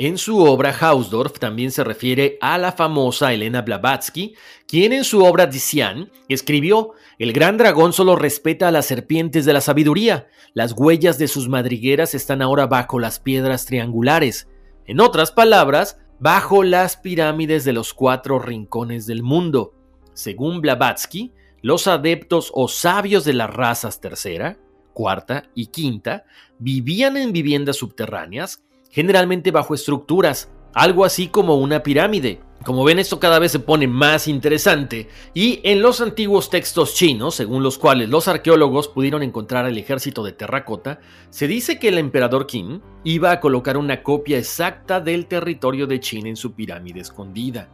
En 0.00 0.16
su 0.16 0.38
obra, 0.38 0.70
Hausdorff 0.70 1.40
también 1.40 1.72
se 1.72 1.82
refiere 1.82 2.38
a 2.40 2.56
la 2.56 2.70
famosa 2.70 3.32
Elena 3.32 3.62
Blavatsky, 3.62 4.36
quien 4.68 4.92
en 4.92 5.02
su 5.02 5.24
obra 5.24 5.46
Dician 5.46 6.12
escribió: 6.28 6.92
El 7.18 7.32
gran 7.32 7.56
dragón 7.56 7.92
solo 7.92 8.14
respeta 8.14 8.68
a 8.68 8.70
las 8.70 8.86
serpientes 8.86 9.44
de 9.44 9.52
la 9.52 9.60
sabiduría. 9.60 10.28
Las 10.54 10.72
huellas 10.72 11.18
de 11.18 11.26
sus 11.26 11.48
madrigueras 11.48 12.14
están 12.14 12.42
ahora 12.42 12.68
bajo 12.68 13.00
las 13.00 13.18
piedras 13.18 13.66
triangulares. 13.66 14.46
En 14.86 15.00
otras 15.00 15.32
palabras, 15.32 15.98
bajo 16.20 16.62
las 16.62 16.96
pirámides 16.96 17.64
de 17.64 17.72
los 17.72 17.92
cuatro 17.92 18.38
rincones 18.38 19.04
del 19.04 19.24
mundo. 19.24 19.74
Según 20.14 20.60
Blavatsky, 20.60 21.32
los 21.60 21.88
adeptos 21.88 22.52
o 22.54 22.68
sabios 22.68 23.24
de 23.24 23.32
las 23.32 23.50
razas 23.50 24.00
tercera, 24.00 24.58
cuarta 24.92 25.50
y 25.56 25.66
quinta 25.66 26.24
vivían 26.60 27.16
en 27.16 27.32
viviendas 27.32 27.76
subterráneas, 27.76 28.64
generalmente 28.88 29.50
bajo 29.50 29.74
estructuras, 29.74 30.50
algo 30.74 31.04
así 31.04 31.28
como 31.28 31.56
una 31.56 31.82
pirámide, 31.82 32.40
como 32.64 32.82
ven, 32.82 32.98
esto 32.98 33.20
cada 33.20 33.38
vez 33.38 33.52
se 33.52 33.60
pone 33.60 33.86
más 33.86 34.26
interesante 34.26 35.08
y 35.32 35.60
en 35.62 35.80
los 35.80 36.00
antiguos 36.00 36.50
textos 36.50 36.94
chinos, 36.94 37.36
según 37.36 37.62
los 37.62 37.78
cuales 37.78 38.08
los 38.08 38.26
arqueólogos 38.26 38.88
pudieron 38.88 39.22
encontrar 39.22 39.64
al 39.64 39.78
ejército 39.78 40.24
de 40.24 40.32
terracota, 40.32 40.98
se 41.30 41.46
dice 41.46 41.78
que 41.78 41.88
el 41.88 41.98
emperador 41.98 42.46
Qin 42.46 42.82
iba 43.04 43.30
a 43.30 43.38
colocar 43.40 43.76
una 43.76 44.02
copia 44.02 44.38
exacta 44.38 45.00
del 45.00 45.26
territorio 45.26 45.86
de 45.86 46.00
China 46.00 46.28
en 46.28 46.36
su 46.36 46.52
pirámide 46.52 47.00
escondida. 47.00 47.68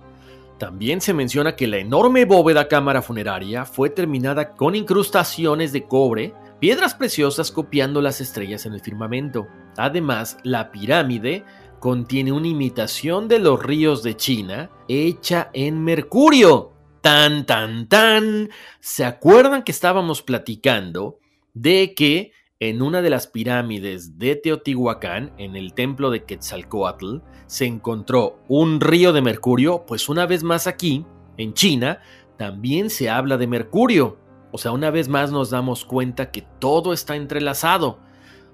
También 0.59 1.01
se 1.01 1.15
menciona 1.15 1.57
que 1.57 1.67
la 1.67 1.79
enorme 1.79 2.27
bóveda 2.27 2.69
cámara 2.69 3.01
funeraria 3.01 3.65
fue 3.65 3.89
terminada 3.89 4.53
con 4.53 4.75
incrustaciones 4.75 5.73
de 5.73 5.85
cobre, 5.85 6.35
piedras 6.61 6.95
preciosas 6.95 7.51
copiando 7.51 8.03
las 8.03 8.21
estrellas 8.21 8.67
en 8.67 8.75
el 8.75 8.81
firmamento. 8.81 9.49
Además, 9.77 10.39
la 10.43 10.71
pirámide 10.71 11.45
contiene 11.81 12.33
una 12.33 12.49
imitación 12.49 13.29
de 13.29 13.39
los 13.39 13.63
ríos 13.63 14.03
de 14.03 14.17
China 14.17 14.71
hecha 14.89 15.51
en 15.53 15.85
mercurio. 15.85 16.73
Tan, 17.01 17.45
tan, 17.45 17.87
tan. 17.89 18.49
¿Se 18.81 19.05
acuerdan 19.05 19.63
que 19.63 19.73
estábamos 19.73 20.23
platicando 20.23 21.19
de 21.53 21.95
que 21.95 22.33
en 22.61 22.81
una 22.81 23.03
de 23.03 23.11
las 23.11 23.27
pirámides 23.27 24.19
de 24.19 24.37
Teotihuacán, 24.37 25.35
en 25.37 25.57
el 25.57 25.75
templo 25.75 26.11
de 26.11 26.25
Quetzalcoatl, 26.25 27.19
se 27.47 27.67
encontró 27.67 28.39
un 28.49 28.81
río 28.81 29.13
de 29.13 29.21
mercurio? 29.21 29.85
Pues 29.87 30.09
una 30.09 30.25
vez 30.25 30.43
más 30.43 30.67
aquí, 30.67 31.05
en 31.37 31.53
China, 31.53 32.01
también 32.39 32.89
se 32.89 33.11
habla 33.11 33.37
de 33.37 33.47
mercurio. 33.47 34.19
O 34.53 34.59
sea, 34.59 34.73
una 34.73 34.91
vez 34.91 35.09
más 35.09 35.33
nos 35.33 35.51
damos 35.51 35.85
cuenta 35.85 36.31
que 36.31 36.43
todo 36.61 36.93
está 36.93 37.17
entrelazado. 37.17 37.99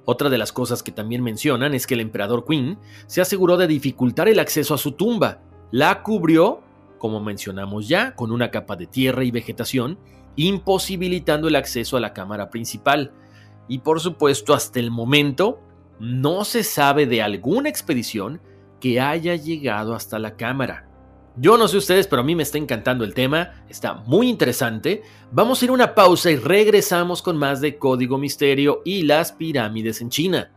Otra 0.04 0.30
de 0.30 0.38
las 0.38 0.52
cosas 0.52 0.82
que 0.82 0.92
también 0.92 1.22
mencionan 1.22 1.74
es 1.74 1.86
que 1.86 1.94
el 1.94 2.00
emperador 2.00 2.44
Qin 2.44 2.78
se 3.06 3.20
aseguró 3.20 3.56
de 3.56 3.66
dificultar 3.66 4.28
el 4.28 4.38
acceso 4.38 4.74
a 4.74 4.78
su 4.78 4.92
tumba. 4.92 5.42
La 5.70 6.02
cubrió, 6.02 6.62
como 6.98 7.20
mencionamos 7.20 7.86
ya, 7.86 8.14
con 8.14 8.32
una 8.32 8.50
capa 8.50 8.76
de 8.76 8.86
tierra 8.86 9.24
y 9.24 9.30
vegetación, 9.30 9.98
imposibilitando 10.36 11.48
el 11.48 11.56
acceso 11.56 11.96
a 11.96 12.00
la 12.00 12.12
cámara 12.12 12.50
principal. 12.50 13.12
Y 13.68 13.78
por 13.78 14.00
supuesto, 14.00 14.54
hasta 14.54 14.80
el 14.80 14.90
momento, 14.90 15.60
no 16.00 16.44
se 16.44 16.64
sabe 16.64 17.06
de 17.06 17.22
alguna 17.22 17.68
expedición 17.68 18.40
que 18.80 19.00
haya 19.00 19.36
llegado 19.36 19.94
hasta 19.94 20.18
la 20.18 20.36
cámara. 20.36 20.89
Yo 21.36 21.56
no 21.56 21.68
sé 21.68 21.76
ustedes, 21.76 22.06
pero 22.06 22.22
a 22.22 22.24
mí 22.24 22.34
me 22.34 22.42
está 22.42 22.58
encantando 22.58 23.04
el 23.04 23.14
tema, 23.14 23.64
está 23.68 23.94
muy 23.94 24.28
interesante. 24.28 25.02
Vamos 25.30 25.60
a 25.60 25.64
ir 25.64 25.70
a 25.70 25.74
una 25.74 25.94
pausa 25.94 26.30
y 26.30 26.36
regresamos 26.36 27.22
con 27.22 27.36
más 27.36 27.60
de 27.60 27.78
Código 27.78 28.18
Misterio 28.18 28.82
y 28.84 29.02
las 29.02 29.32
pirámides 29.32 30.00
en 30.00 30.10
China. 30.10 30.52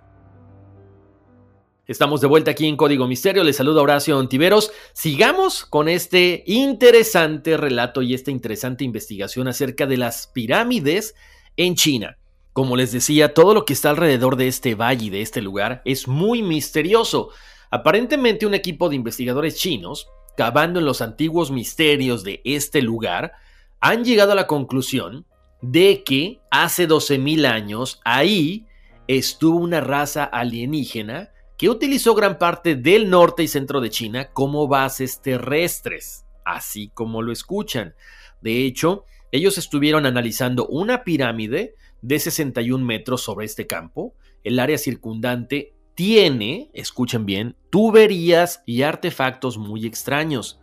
Estamos 1.85 2.21
de 2.21 2.27
vuelta 2.27 2.51
aquí 2.51 2.65
en 2.65 2.77
Código 2.77 3.07
Misterio. 3.07 3.43
Les 3.43 3.57
saluda 3.57 3.81
Horacio 3.81 4.17
Ontiveros. 4.17 4.71
Sigamos 4.93 5.65
con 5.65 5.89
este 5.89 6.43
interesante 6.47 7.57
relato 7.57 8.01
y 8.01 8.13
esta 8.13 8.31
interesante 8.31 8.83
investigación 8.83 9.49
acerca 9.49 9.85
de 9.85 9.97
las 9.97 10.27
pirámides 10.27 11.13
en 11.55 11.75
China. 11.75 12.17
Como 12.53 12.77
les 12.77 12.93
decía, 12.93 13.33
todo 13.33 13.53
lo 13.53 13.65
que 13.65 13.73
está 13.73 13.89
alrededor 13.89 14.37
de 14.37 14.47
este 14.47 14.75
valle 14.75 15.07
y 15.07 15.09
de 15.09 15.21
este 15.21 15.41
lugar 15.41 15.81
es 15.85 16.07
muy 16.07 16.41
misterioso. 16.41 17.29
Aparentemente 17.69 18.45
un 18.45 18.53
equipo 18.53 18.87
de 18.87 18.95
investigadores 18.95 19.57
chinos, 19.57 20.07
cavando 20.35 20.79
en 20.79 20.85
los 20.85 21.01
antiguos 21.01 21.51
misterios 21.51 22.23
de 22.23 22.41
este 22.43 22.81
lugar, 22.81 23.33
han 23.79 24.03
llegado 24.03 24.31
a 24.31 24.35
la 24.35 24.47
conclusión 24.47 25.25
de 25.61 26.03
que 26.03 26.39
hace 26.51 26.87
12.000 26.87 27.45
años 27.45 28.01
ahí 28.03 28.65
estuvo 29.07 29.57
una 29.57 29.81
raza 29.81 30.23
alienígena 30.23 31.31
que 31.57 31.69
utilizó 31.69 32.15
gran 32.15 32.37
parte 32.37 32.75
del 32.75 33.09
norte 33.09 33.43
y 33.43 33.47
centro 33.47 33.79
de 33.79 33.89
China 33.89 34.29
como 34.33 34.67
bases 34.67 35.21
terrestres, 35.21 36.25
así 36.45 36.89
como 36.93 37.21
lo 37.21 37.31
escuchan. 37.31 37.95
De 38.41 38.65
hecho, 38.65 39.05
ellos 39.31 39.57
estuvieron 39.57 40.05
analizando 40.05 40.67
una 40.67 41.03
pirámide 41.03 41.75
de 42.01 42.19
61 42.19 42.83
metros 42.83 43.21
sobre 43.21 43.45
este 43.45 43.65
campo. 43.65 44.13
El 44.43 44.59
área 44.59 44.77
circundante 44.77 45.72
tiene, 45.95 46.69
escuchen 46.73 47.25
bien, 47.25 47.55
tuberías 47.69 48.63
y 48.65 48.81
artefactos 48.81 49.57
muy 49.57 49.85
extraños. 49.85 50.59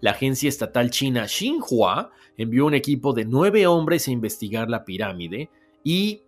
La 0.00 0.10
agencia 0.10 0.48
estatal 0.48 0.90
china 0.90 1.26
Xinhua 1.26 2.10
envió 2.36 2.66
un 2.66 2.74
equipo 2.74 3.12
de 3.12 3.24
nueve 3.24 3.66
hombres 3.66 4.08
a 4.08 4.10
investigar 4.10 4.68
la 4.68 4.84
pirámide 4.84 5.50
y 5.82 6.22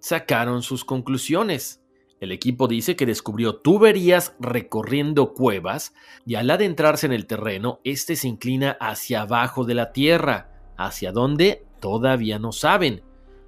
sacaron 0.00 0.62
sus 0.62 0.84
conclusiones. 0.84 1.82
El 2.20 2.32
equipo 2.32 2.68
dice 2.68 2.94
que 2.94 3.06
descubrió 3.06 3.56
tuberías 3.56 4.36
recorriendo 4.38 5.34
cuevas 5.34 5.94
y 6.24 6.36
al 6.36 6.50
adentrarse 6.50 7.06
en 7.06 7.12
el 7.12 7.26
terreno, 7.26 7.80
este 7.84 8.16
se 8.16 8.28
inclina 8.28 8.76
hacia 8.80 9.22
abajo 9.22 9.64
de 9.64 9.74
la 9.74 9.92
tierra. 9.92 10.48
¿Hacia 10.76 11.12
dónde? 11.12 11.64
Todavía 11.80 12.38
no 12.38 12.52
saben. 12.52 13.02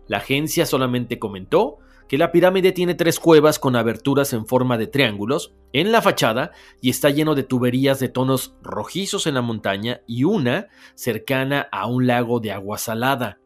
La 0.07 0.19
agencia 0.19 0.67
solamente 0.67 1.19
comentó 1.19 1.79
que 2.09 2.19
la 2.19 2.33
pirámide 2.33 2.73
tiene 2.73 2.95
tres 2.95 3.19
cuevas 3.19 3.59
con 3.59 3.77
aberturas 3.77 4.33
en 4.33 4.47
forma 4.47 4.79
de 4.79 4.87
triángulos 4.87 5.55
en 5.73 5.93
la 5.93 6.03
fachada 6.03 6.53
y 6.81 6.90
está 6.90 7.11
lleno 7.11 7.35
de 7.35 7.43
tuberías 7.43 7.99
de 7.99 8.09
tonos 8.09 8.55
rojizos 8.62 9.27
en 9.27 9.35
la 9.35 9.43
montaña 9.43 10.03
y 10.07 10.25
una 10.25 10.69
cercana 10.95 11.69
a 11.73 11.87
un 11.87 12.07
lago 12.07 12.40
de 12.40 12.53
agua 12.53 12.79
salada. 12.79 13.38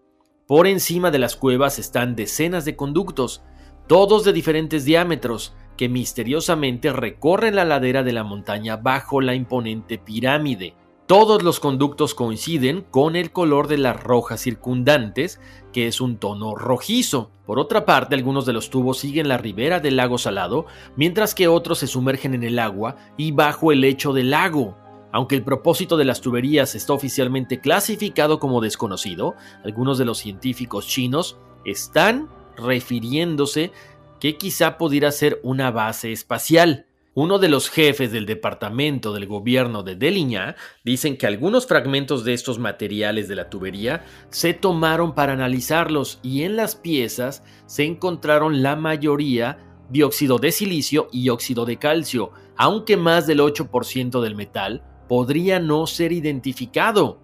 Por 0.47 0.67
encima 0.67 1.11
de 1.11 1.19
las 1.19 1.37
cuevas 1.37 1.79
están 1.79 2.17
decenas 2.17 2.65
de 2.65 2.75
conductos, 2.75 3.43
todos 3.87 4.25
de 4.25 4.33
diferentes 4.33 4.85
diámetros, 4.85 5.55
que 5.77 5.89
misteriosamente 5.89 6.93
recorren 6.93 7.55
la 7.55 7.65
ladera 7.65 8.03
de 8.03 8.13
la 8.13 8.25
montaña 8.25 8.77
bajo 8.77 9.21
la 9.21 9.35
imponente 9.35 9.97
pirámide. 9.97 10.75
Todos 11.09 11.43
los 11.43 11.59
conductos 11.59 12.15
coinciden 12.15 12.85
con 12.91 13.17
el 13.17 13.33
color 13.33 13.67
de 13.67 13.79
las 13.79 13.99
rojas 13.99 14.43
circundantes, 14.43 15.41
que 15.73 15.87
es 15.87 16.03
un 16.03 16.19
tono 16.19 16.55
rojizo. 16.55 17.31
Por 17.47 17.59
otra 17.59 17.87
parte, 17.87 18.15
algunos 18.15 18.45
de 18.45 18.53
los 18.53 18.69
tubos 18.69 18.99
siguen 18.99 19.27
la 19.27 19.39
ribera 19.39 19.81
del 19.81 19.97
lago 19.97 20.19
salado, 20.19 20.67
mientras 20.97 21.35
que 21.35 21.49
otros 21.49 21.79
se 21.79 21.87
sumergen 21.87 22.35
en 22.35 22.43
el 22.43 22.59
agua 22.59 22.97
y 23.17 23.33
bajo 23.33 23.73
el 23.73 23.81
lecho 23.81 24.13
del 24.13 24.33
lago. 24.33 24.77
Aunque 25.11 25.35
el 25.35 25.45
propósito 25.45 25.97
de 25.97 26.05
las 26.05 26.21
tuberías 26.21 26.75
está 26.75 26.93
oficialmente 26.93 27.59
clasificado 27.59 28.39
como 28.39 28.61
desconocido, 28.61 29.35
algunos 29.65 29.97
de 29.97 30.05
los 30.05 30.19
científicos 30.19 30.87
chinos 30.87 31.39
están 31.65 32.29
refiriéndose 32.55 33.73
que 34.21 34.37
quizá 34.37 34.77
pudiera 34.77 35.11
ser 35.11 35.41
una 35.43 35.71
base 35.71 36.13
espacial. 36.13 36.88
Uno 37.21 37.41
de 37.41 37.49
los 37.49 37.69
jefes 37.69 38.13
del 38.13 38.27
departamento 38.27 39.13
del 39.13 39.27
gobierno 39.27 39.83
de 39.83 39.97
Deliña 39.97 40.55
dicen 40.85 41.17
que 41.17 41.27
algunos 41.27 41.67
fragmentos 41.67 42.23
de 42.23 42.33
estos 42.33 42.61
materiales 42.61 43.27
de 43.27 43.35
la 43.35 43.51
tubería 43.51 44.05
se 44.31 44.55
tomaron 44.55 45.17
para 45.17 45.33
analizarlos 45.33 46.21
y 46.23 46.45
en 46.45 46.55
las 46.55 46.77
piezas 46.77 47.43
se 47.67 47.83
encontraron 47.83 48.63
la 48.63 48.77
mayoría 48.77 49.59
dióxido 49.91 50.39
de 50.39 50.53
silicio 50.53 51.09
y 51.11 51.31
óxido 51.31 51.65
de 51.65 51.77
calcio, 51.77 52.31
aunque 52.57 52.97
más 52.97 53.27
del 53.27 53.41
8% 53.41 54.21
del 54.21 54.37
metal 54.37 54.85
podría 55.09 55.59
no 55.59 55.89
ser 55.89 56.13
identificado. 56.13 57.19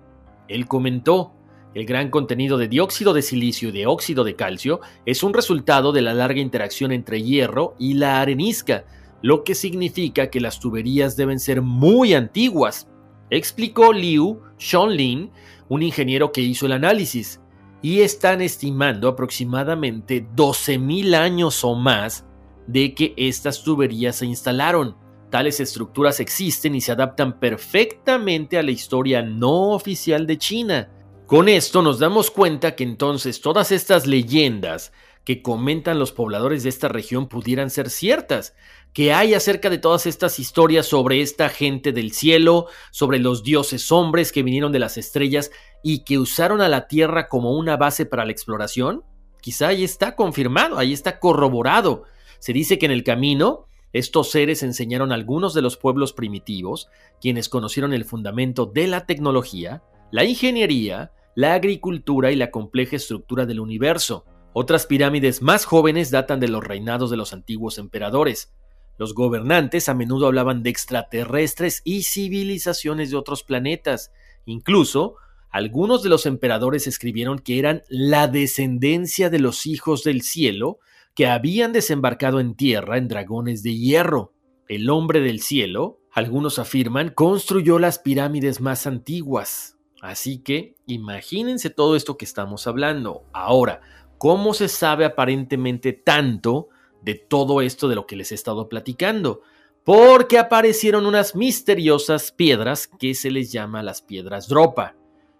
Él 0.49 0.67
comentó, 0.67 1.35
el 1.73 1.87
gran 1.87 2.11
contenido 2.11 2.59
de 2.59 2.67
dióxido 2.67 3.15
de 3.15 3.23
silicio 3.23 3.69
y 3.69 3.73
de 3.73 3.87
óxido 3.87 4.25
de 4.25 4.35
calcio 4.35 4.81
es 5.07 5.23
un 5.23 5.35
resultado 5.35 5.93
de 5.93 6.03
la 6.03 6.15
larga 6.15 6.41
interacción 6.41 6.91
entre 6.91 7.23
hierro 7.23 7.77
y 7.79 7.95
la 7.95 8.21
arenisca, 8.21 8.87
lo 9.25 9.43
que 9.43 9.55
significa 9.55 10.29
que 10.29 10.39
las 10.39 10.61
tuberías 10.61 11.17
deben 11.17 11.41
ser 11.41 11.63
muy 11.63 12.13
antiguas, 12.13 12.89
explicó 13.31 13.91
Liu 13.91 14.43
Shonlin, 14.59 15.31
un 15.71 15.83
ingeniero 15.83 16.31
que 16.31 16.43
hizo 16.43 16.67
el 16.67 16.73
análisis, 16.73 17.41
y 17.81 18.03
están 18.03 18.43
estimando 18.43 19.09
aproximadamente 19.09 20.29
12.000 20.37 21.15
años 21.15 21.65
o 21.65 21.75
más 21.75 22.27
de 22.67 22.93
que 22.93 23.15
estas 23.17 23.63
tuberías 23.63 24.17
se 24.17 24.27
instalaron. 24.27 24.95
Tales 25.31 25.59
estructuras 25.59 26.21
existen 26.21 26.75
y 26.75 26.83
se 26.83 26.93
adaptan 26.93 27.41
perfectamente 27.41 28.59
a 28.59 28.63
la 28.63 28.73
historia 28.73 29.23
no 29.23 29.71
oficial 29.71 30.27
de 30.27 30.37
China. 30.37 30.91
Con 31.27 31.49
esto 31.49 31.81
nos 31.81 31.99
damos 31.99 32.31
cuenta 32.31 32.77
que 32.77 32.85
entonces 32.85 33.41
todas 33.41 33.73
estas 33.73 34.07
leyendas 34.07 34.93
que 35.25 35.41
comentan 35.41 35.99
los 35.99 36.13
pobladores 36.13 36.63
de 36.63 36.69
esta 36.69 36.89
región 36.89 37.29
pudieran 37.29 37.71
ser 37.71 37.89
ciertas, 37.89 38.55
que 38.95 39.13
hay 39.13 39.35
acerca 39.35 39.71
de 39.71 39.79
todas 39.79 40.07
estas 40.07 40.39
historias 40.39 40.87
sobre 40.87 41.21
esta 41.21 41.49
gente 41.49 41.93
del 41.93 42.13
cielo, 42.13 42.69
sobre 42.93 43.19
los 43.19 43.43
dioses 43.43 43.91
hombres 43.91 44.31
que 44.31 44.45
vinieron 44.45 44.71
de 44.71 44.79
las 44.79 44.97
estrellas 44.97 45.51
y 45.83 46.05
que 46.05 46.17
usaron 46.17 46.61
a 46.61 46.69
la 46.69 46.87
Tierra 46.87 47.27
como 47.27 47.59
una 47.59 47.77
base 47.77 48.07
para 48.07 48.25
la 48.25 48.31
exploración, 48.31 49.03
quizá 49.43 49.69
ahí 49.69 49.83
está 49.83 50.15
confirmado, 50.15 50.79
ahí 50.79 50.93
está 50.93 51.19
corroborado. 51.19 52.05
Se 52.39 52.53
dice 52.53 52.79
que 52.79 52.87
en 52.87 52.93
el 52.93 53.03
camino 53.03 53.67
estos 53.93 54.31
seres 54.31 54.63
enseñaron 54.63 55.11
a 55.11 55.17
algunos 55.17 55.55
de 55.55 55.63
los 55.63 55.77
pueblos 55.77 56.13
primitivos, 56.13 56.89
quienes 57.21 57.49
conocieron 57.49 57.93
el 57.95 58.05
fundamento 58.05 58.65
de 58.65 58.87
la 58.87 59.07
tecnología, 59.07 59.83
la 60.13 60.25
ingeniería, 60.25 61.11
la 61.35 61.55
agricultura 61.55 62.31
y 62.31 62.37
la 62.37 62.53
compleja 62.53 62.95
estructura 62.95 63.45
del 63.45 63.59
universo. 63.59 64.25
Otras 64.53 64.87
pirámides 64.87 65.43
más 65.43 65.65
jóvenes 65.65 66.13
datan 66.13 66.39
de 66.39 66.47
los 66.47 66.63
reinados 66.63 67.11
de 67.11 67.17
los 67.17 67.33
antiguos 67.33 67.79
emperadores. 67.79 68.55
Los 68.97 69.15
gobernantes 69.15 69.89
a 69.89 69.95
menudo 69.95 70.27
hablaban 70.27 70.63
de 70.63 70.71
extraterrestres 70.71 71.83
y 71.85 72.05
civilizaciones 72.05 73.11
de 73.11 73.17
otros 73.17 73.43
planetas. 73.43 74.13
Incluso, 74.47 75.17
algunos 75.51 76.03
de 76.03 76.09
los 76.09 76.27
emperadores 76.27 76.87
escribieron 76.87 77.39
que 77.39 77.59
eran 77.59 77.83
la 77.89 78.29
descendencia 78.29 79.31
de 79.31 79.39
los 79.41 79.67
hijos 79.67 80.05
del 80.05 80.23
cielo 80.23 80.79
que 81.15 81.27
habían 81.27 81.73
desembarcado 81.73 82.41
en 82.41 82.55
tierra 82.55 82.99
en 82.99 83.09
dragones 83.09 83.63
de 83.63 83.77
hierro. 83.77 84.33
El 84.69 84.91
hombre 84.91 85.21
del 85.21 85.41
cielo, 85.41 86.01
algunos 86.13 86.59
afirman, 86.59 87.11
construyó 87.11 87.79
las 87.79 87.99
pirámides 87.99 88.61
más 88.61 88.87
antiguas. 88.87 89.79
Así 90.01 90.39
que 90.39 90.77
imagínense 90.87 91.71
todo 91.71 91.97
esto 91.97 92.17
que 92.17 92.25
estamos 92.25 92.67
hablando. 92.67 93.25
Ahora, 93.33 93.81
¿cómo 94.19 94.55
se 94.55 94.69
sabe 94.69 95.05
aparentemente 95.05 95.93
tanto 95.93 96.69
de 97.05 97.15
todo 97.15 97.61
esto 97.61 97.89
de 97.89 97.95
lo 97.95 98.07
que 98.07 98.17
les 98.17 98.33
he 98.33 98.35
estado 98.35 98.69
platicando? 98.69 99.43
Porque 99.85 100.39
aparecieron 100.39 101.05
unas 101.07 101.37
misteriosas 101.37 102.33
piedras 102.33 102.87
que 102.87 103.15
se 103.15 103.31
les 103.31 103.53
llama 103.53 103.83
las 103.83 104.01
piedras 104.01 104.49
dropa 104.49 104.97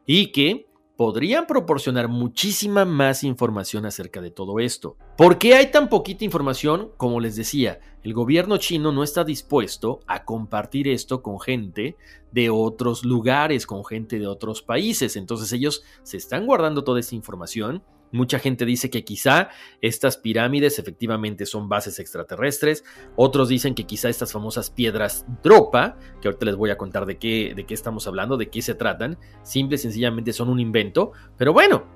y 0.07 0.33
que 0.33 0.67
podrían 0.97 1.47
proporcionar 1.47 2.09
muchísima 2.09 2.85
más 2.85 3.25
información 3.25 3.85
acerca 3.87 4.21
de 4.21 4.31
todo 4.31 4.61
esto. 4.61 4.97
¿Por 5.17 5.39
qué 5.39 5.55
hay 5.55 5.71
tan 5.71 5.89
poquita 5.89 6.25
información? 6.25 6.93
Como 6.97 7.21
les 7.21 7.37
decía, 7.37 7.81
el 8.03 8.15
gobierno 8.15 8.59
chino 8.59 8.93
no 8.93 9.03
está 9.03 9.25
dispuesto 9.25 10.01
a 10.07 10.25
compartir 10.25 10.87
esto 10.89 11.23
con 11.23 11.41
gente 11.41 11.97
de 12.31 12.51
otros 12.51 13.05
lugares, 13.05 13.67
con 13.67 13.85
gente 13.85 14.19
de 14.19 14.27
otros 14.27 14.63
países. 14.63 15.17
Entonces 15.17 15.53
ellos 15.53 15.83
se 16.03 16.17
están 16.17 16.47
guardando 16.47 16.85
toda 16.85 17.01
esa 17.01 17.15
información 17.15 17.83
Mucha 18.15 18.39
gente 18.39 18.65
dice 18.65 18.91
que 18.91 19.03
quizá 19.03 19.49
estas 19.81 20.17
pirámides 20.17 20.79
efectivamente 20.79 21.47
son 21.47 21.69
bases 21.69 21.99
extraterrestres. 21.99 22.85
Otros 23.17 23.49
dicen 23.49 23.75
que 23.75 23.87
quizá 23.87 24.09
estas 24.09 24.31
famosas 24.31 24.71
piedras 24.71 25.27
dropa, 25.43 25.97
que 26.23 26.29
ahorita 26.29 26.47
les 26.47 26.55
voy 26.55 26.71
a 26.71 26.79
contar 26.79 27.07
de 27.07 27.19
qué, 27.19 27.55
de 27.57 27.67
qué 27.67 27.75
estamos 27.75 28.07
hablando, 28.07 28.37
de 28.37 28.51
qué 28.51 28.63
se 28.63 28.77
tratan, 28.77 29.19
simple 29.43 29.75
y 29.75 29.79
sencillamente 29.79 30.33
son 30.33 30.49
un 30.49 30.61
invento. 30.61 31.11
Pero 31.37 31.53
bueno, 31.53 31.89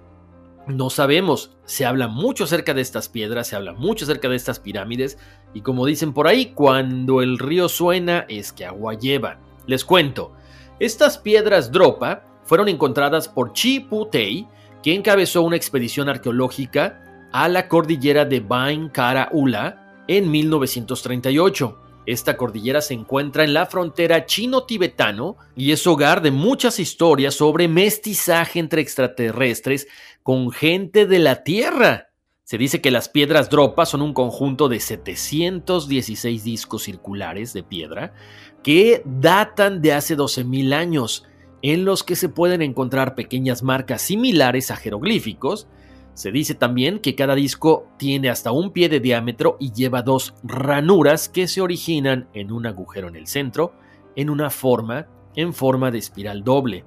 no 0.67 0.91
sabemos. 0.91 1.57
Se 1.65 1.87
habla 1.87 2.09
mucho 2.09 2.43
acerca 2.43 2.75
de 2.75 2.81
estas 2.81 3.09
piedras, 3.09 3.47
se 3.47 3.55
habla 3.55 3.73
mucho 3.73 4.05
acerca 4.05 4.29
de 4.29 4.35
estas 4.35 4.59
pirámides. 4.59 5.19
Y 5.55 5.61
como 5.61 5.87
dicen 5.87 6.13
por 6.13 6.27
ahí, 6.27 6.47
cuando 6.47 7.23
el 7.23 7.39
río 7.39 7.69
suena 7.69 8.27
es 8.29 8.53
que 8.53 8.65
agua 8.65 8.95
lleva. 8.95 9.39
Les 9.69 9.85
cuento. 9.85 10.33
Estas 10.81 11.17
piedras 11.17 11.71
dropa 11.71 12.25
fueron 12.43 12.69
encontradas 12.69 13.29
por 13.29 13.53
Chi 13.53 13.79
Putei, 13.79 14.49
que 14.83 14.95
encabezó 14.95 15.43
una 15.43 15.57
expedición 15.57 16.09
arqueológica 16.09 17.29
a 17.33 17.49
la 17.49 17.69
cordillera 17.69 18.25
de 18.25 18.41
Bain 18.41 18.89
Kara 18.89 19.29
Ula 19.33 20.05
en 20.09 20.31
1938. 20.31 21.79
Esta 22.07 22.39
cordillera 22.39 22.81
se 22.81 22.95
encuentra 22.95 23.45
en 23.45 23.53
la 23.53 23.67
frontera 23.67 24.25
chino-tibetano 24.25 25.37
y 25.55 25.73
es 25.73 25.87
hogar 25.87 26.23
de 26.23 26.31
muchas 26.31 26.81
historias 26.81 27.35
sobre 27.35 27.69
mestizaje 27.69 28.61
entre 28.61 28.81
extraterrestres 28.81 29.89
con 30.23 30.51
gente 30.51 31.05
de 31.07 31.19
la 31.19 31.43
Tierra. 31.43 32.09
Se 32.45 32.57
dice 32.57 32.81
que 32.81 32.91
las 32.91 33.11
piedras 33.11 33.51
Dropa 33.51 33.85
son 33.85 34.01
un 34.01 34.15
conjunto 34.15 34.71
de 34.71 34.81
716 34.81 36.45
discos 36.45 36.85
circulares 36.85 37.53
de 37.53 37.63
piedra 37.63 38.15
que 38.63 39.03
datan 39.05 39.83
de 39.83 39.93
hace 39.93 40.17
12.000 40.17 40.73
años, 40.73 41.27
en 41.63 41.85
los 41.85 42.05
que 42.05 42.17
se 42.17 42.29
pueden 42.29 42.63
encontrar 42.63 43.15
pequeñas 43.15 43.63
marcas 43.63 44.03
similares 44.03 44.71
a 44.71 44.77
jeroglíficos. 44.77 45.69
Se 46.15 46.33
dice 46.33 46.55
también 46.55 46.99
que 46.99 47.15
cada 47.15 47.35
disco 47.35 47.87
tiene 47.97 48.29
hasta 48.29 48.53
un 48.53 48.73
pie 48.73 48.89
de 48.89 49.01
diámetro 49.01 49.57
y 49.61 49.73
lleva 49.73 50.03
dos 50.03 50.35
ranuras 50.43 51.29
que 51.29 51.47
se 51.47 51.61
originan 51.61 52.29
en 52.35 52.53
un 52.53 52.67
agujero 52.67 53.09
en 53.09 53.17
el 53.17 53.27
centro, 53.27 53.73
en 54.17 54.31
una 54.31 54.51
forma, 54.51 55.07
en 55.37 55.55
forma 55.55 55.91
de 55.91 55.99
espiral 55.99 56.43
doble. 56.43 56.85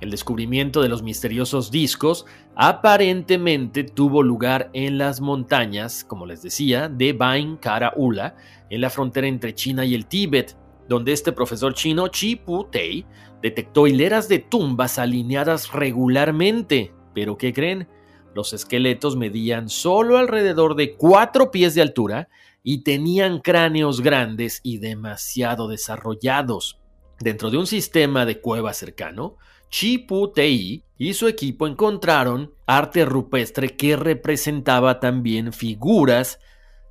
El 0.00 0.10
descubrimiento 0.10 0.80
de 0.80 0.88
los 0.88 1.02
misteriosos 1.02 1.70
discos 1.72 2.24
aparentemente 2.54 3.82
tuvo 3.82 4.22
lugar 4.22 4.70
en 4.72 4.96
las 4.96 5.20
montañas, 5.20 6.04
como 6.04 6.24
les 6.24 6.40
decía, 6.40 6.88
de 6.88 7.12
Bain 7.12 7.56
Kara 7.56 7.92
Ula, 7.96 8.36
en 8.70 8.80
la 8.80 8.90
frontera 8.90 9.26
entre 9.26 9.54
China 9.54 9.84
y 9.84 9.94
el 9.94 10.06
Tíbet, 10.06 10.56
donde 10.88 11.12
este 11.12 11.32
profesor 11.32 11.74
chino 11.74 12.08
Chi 12.08 12.36
Pu 12.36 12.64
Tei 12.70 13.06
detectó 13.42 13.86
hileras 13.86 14.28
de 14.28 14.38
tumbas 14.38 14.98
alineadas 14.98 15.72
regularmente. 15.72 16.92
Pero 17.14 17.36
¿qué 17.36 17.52
creen? 17.52 17.88
Los 18.34 18.52
esqueletos 18.52 19.16
medían 19.16 19.68
solo 19.68 20.18
alrededor 20.18 20.74
de 20.74 20.96
cuatro 20.96 21.50
pies 21.50 21.74
de 21.74 21.82
altura 21.82 22.28
y 22.62 22.82
tenían 22.82 23.40
cráneos 23.40 24.00
grandes 24.00 24.60
y 24.62 24.78
demasiado 24.78 25.68
desarrollados. 25.68 26.80
Dentro 27.20 27.50
de 27.50 27.58
un 27.58 27.66
sistema 27.66 28.24
de 28.24 28.40
cueva 28.40 28.72
cercano, 28.72 29.36
Chipu 29.70 30.32
Tei 30.32 30.84
y 30.96 31.14
su 31.14 31.28
equipo 31.28 31.66
encontraron 31.66 32.54
arte 32.66 33.04
rupestre 33.04 33.76
que 33.76 33.96
representaba 33.96 35.00
también 35.00 35.52
figuras 35.52 36.38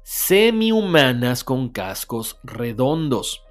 semi-humanas 0.03 1.43
con 1.43 1.69
cascos 1.69 2.39
redondos. 2.43 3.46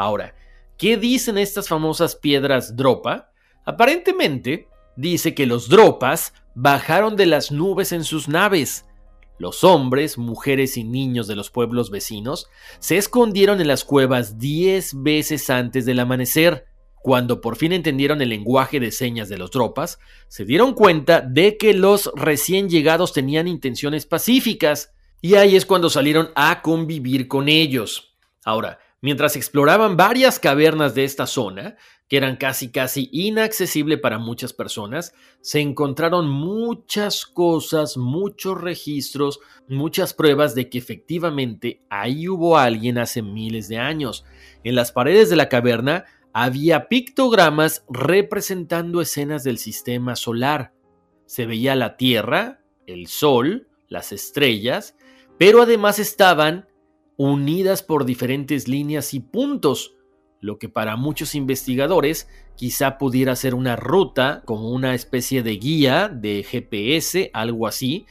Ahora, 0.00 0.34
¿qué 0.78 0.96
dicen 0.96 1.36
estas 1.36 1.68
famosas 1.68 2.16
piedras 2.16 2.74
Dropa? 2.74 3.32
Aparentemente, 3.66 4.66
dice 4.96 5.34
que 5.34 5.44
los 5.44 5.68
Dropas 5.68 6.32
bajaron 6.54 7.16
de 7.16 7.26
las 7.26 7.52
nubes 7.52 7.92
en 7.92 8.04
sus 8.04 8.26
naves. 8.26 8.86
Los 9.38 9.62
hombres, 9.62 10.16
mujeres 10.16 10.78
y 10.78 10.84
niños 10.84 11.28
de 11.28 11.36
los 11.36 11.50
pueblos 11.50 11.90
vecinos 11.90 12.48
se 12.78 12.96
escondieron 12.96 13.60
en 13.60 13.68
las 13.68 13.84
cuevas 13.84 14.38
diez 14.38 14.94
veces 14.94 15.50
antes 15.50 15.84
del 15.84 16.00
amanecer 16.00 16.64
cuando 17.02 17.42
por 17.42 17.56
fin 17.56 17.72
entendieron 17.72 18.22
el 18.22 18.30
lenguaje 18.30 18.80
de 18.80 18.92
señas 18.92 19.28
de 19.28 19.36
los 19.36 19.50
tropas, 19.50 19.98
se 20.28 20.46
dieron 20.46 20.72
cuenta 20.72 21.20
de 21.20 21.58
que 21.58 21.74
los 21.74 22.10
recién 22.14 22.70
llegados 22.70 23.12
tenían 23.12 23.48
intenciones 23.48 24.06
pacíficas, 24.06 24.92
y 25.20 25.34
ahí 25.34 25.56
es 25.56 25.66
cuando 25.66 25.90
salieron 25.90 26.30
a 26.34 26.62
convivir 26.62 27.26
con 27.28 27.48
ellos. 27.48 28.16
Ahora, 28.44 28.78
mientras 29.00 29.36
exploraban 29.36 29.96
varias 29.96 30.38
cavernas 30.38 30.94
de 30.94 31.04
esta 31.04 31.26
zona, 31.26 31.76
que 32.08 32.16
eran 32.16 32.36
casi 32.36 32.70
casi 32.70 33.08
inaccesible 33.12 33.96
para 33.96 34.18
muchas 34.18 34.52
personas, 34.52 35.14
se 35.40 35.60
encontraron 35.60 36.28
muchas 36.28 37.24
cosas, 37.24 37.96
muchos 37.96 38.60
registros, 38.60 39.40
muchas 39.68 40.12
pruebas 40.12 40.54
de 40.54 40.68
que 40.68 40.78
efectivamente 40.78 41.82
ahí 41.88 42.28
hubo 42.28 42.58
alguien 42.58 42.98
hace 42.98 43.22
miles 43.22 43.68
de 43.68 43.78
años. 43.78 44.24
En 44.64 44.74
las 44.74 44.92
paredes 44.92 45.30
de 45.30 45.36
la 45.36 45.48
caverna 45.48 46.04
había 46.32 46.88
pictogramas 46.88 47.84
representando 47.88 49.00
escenas 49.00 49.44
del 49.44 49.58
sistema 49.58 50.16
solar. 50.16 50.72
Se 51.26 51.46
veía 51.46 51.76
la 51.76 51.96
Tierra, 51.96 52.60
el 52.86 53.06
Sol, 53.06 53.68
las 53.88 54.12
estrellas, 54.12 54.96
pero 55.38 55.62
además 55.62 55.98
estaban 55.98 56.69
unidas 57.22 57.82
por 57.82 58.06
diferentes 58.06 58.66
líneas 58.66 59.12
y 59.12 59.20
puntos, 59.20 59.94
lo 60.40 60.58
que 60.58 60.70
para 60.70 60.96
muchos 60.96 61.34
investigadores 61.34 62.28
quizá 62.56 62.96
pudiera 62.96 63.36
ser 63.36 63.54
una 63.54 63.76
ruta, 63.76 64.42
como 64.46 64.70
una 64.70 64.94
especie 64.94 65.42
de 65.42 65.58
guía 65.58 66.08
de 66.08 66.42
GPS, 66.42 67.30
algo 67.34 67.66
así. 67.66 68.06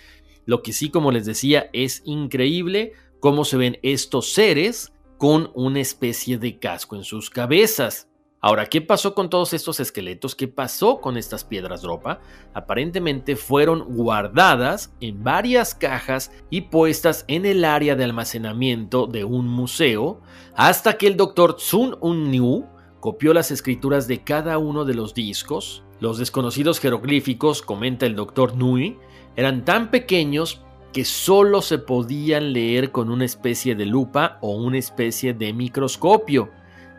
Lo 0.46 0.62
que 0.62 0.74
sí, 0.74 0.92
como 0.92 1.12
les 1.12 1.26
decía, 1.26 1.72
es 1.74 2.04
increíble 2.06 2.94
cómo 3.20 3.46
se 3.46 3.58
ven 3.58 3.80
estos 3.82 4.32
seres 4.32 4.94
con 5.18 5.50
una 5.56 5.80
especie 5.80 6.38
de 6.38 6.60
casco 6.60 6.96
en 6.96 7.04
sus 7.04 7.32
cabezas. 7.32 8.09
Ahora, 8.42 8.68
¿qué 8.68 8.80
pasó 8.80 9.14
con 9.14 9.30
todos 9.30 9.52
estos 9.54 9.82
esqueletos? 9.82 10.34
¿Qué 10.34 10.48
pasó 10.48 11.02
con 11.02 11.18
estas 11.18 11.44
piedras 11.44 11.82
dropa? 11.82 12.22
Aparentemente 12.54 13.36
fueron 13.36 13.84
guardadas 13.84 14.94
en 15.02 15.26
varias 15.26 15.76
cajas 15.76 16.32
y 16.50 16.62
puestas 16.62 17.26
en 17.28 17.46
el 17.46 17.66
área 17.66 17.98
de 17.98 18.06
almacenamiento 18.06 19.08
de 19.08 19.26
un 19.26 19.50
museo 19.50 20.22
hasta 20.56 20.98
que 20.98 21.08
el 21.08 21.18
doctor 21.18 21.58
Tsun 21.58 21.98
Un 22.00 22.66
copió 23.02 23.34
las 23.34 23.52
escrituras 23.52 24.08
de 24.08 24.24
cada 24.24 24.58
uno 24.58 24.86
de 24.86 24.94
los 24.94 25.14
discos. 25.14 25.84
Los 26.00 26.18
desconocidos 26.18 26.80
jeroglíficos, 26.80 27.62
comenta 27.62 28.06
el 28.06 28.16
doctor 28.16 28.56
Nui, 28.56 28.98
eran 29.36 29.66
tan 29.66 29.92
pequeños 29.92 30.62
que 30.94 31.04
solo 31.04 31.62
se 31.62 31.78
podían 31.78 32.54
leer 32.54 32.92
con 32.92 33.10
una 33.10 33.26
especie 33.26 33.76
de 33.76 33.86
lupa 33.86 34.38
o 34.42 34.56
una 34.56 34.78
especie 34.78 35.34
de 35.34 35.52
microscopio. 35.52 36.50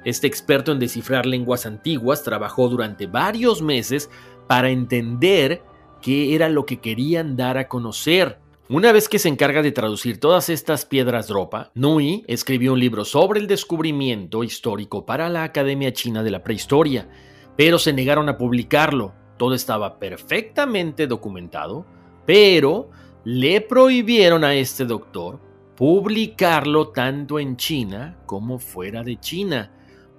Este 0.05 0.27
experto 0.27 0.73
en 0.73 0.79
descifrar 0.79 1.27
lenguas 1.27 1.67
antiguas 1.67 2.23
trabajó 2.23 2.69
durante 2.69 3.07
varios 3.07 3.61
meses 3.61 4.11
para 4.47 4.71
entender 4.71 5.63
qué 6.01 6.35
era 6.35 6.49
lo 6.49 6.65
que 6.65 6.81
querían 6.81 7.37
dar 7.37 7.59
a 7.59 7.69
conocer. 7.69 8.39
Una 8.69 8.93
vez 8.93 9.09
que 9.09 9.19
se 9.19 9.29
encarga 9.29 9.63
de 9.63 9.73
traducir 9.73 10.19
todas 10.21 10.49
estas 10.49 10.87
piedras 10.87 11.29
ropa, 11.29 11.71
Nui 11.75 12.25
escribió 12.29 12.73
un 12.73 12.81
libro 12.81 13.05
sobre 13.05 13.41
el 13.41 13.47
descubrimiento 13.47 14.45
histórico 14.45 15.05
para 15.05 15.29
la 15.29 15.45
Academia 15.45 15.93
China 15.93 16.23
de 16.23 16.31
la 16.31 16.43
Prehistoria, 16.43 17.09
pero 17.57 17.79
se 17.79 17.93
negaron 17.93 18.29
a 18.29 18.39
publicarlo. 18.39 19.13
Todo 19.37 19.55
estaba 19.55 19.99
perfectamente 19.99 21.07
documentado, 21.07 21.85
pero 22.27 22.91
le 23.25 23.61
prohibieron 23.61 24.45
a 24.45 24.55
este 24.55 24.85
doctor 24.85 25.41
publicarlo 25.77 26.89
tanto 26.91 27.39
en 27.39 27.57
China 27.57 28.19
como 28.27 28.59
fuera 28.59 29.03
de 29.03 29.19
China 29.19 29.73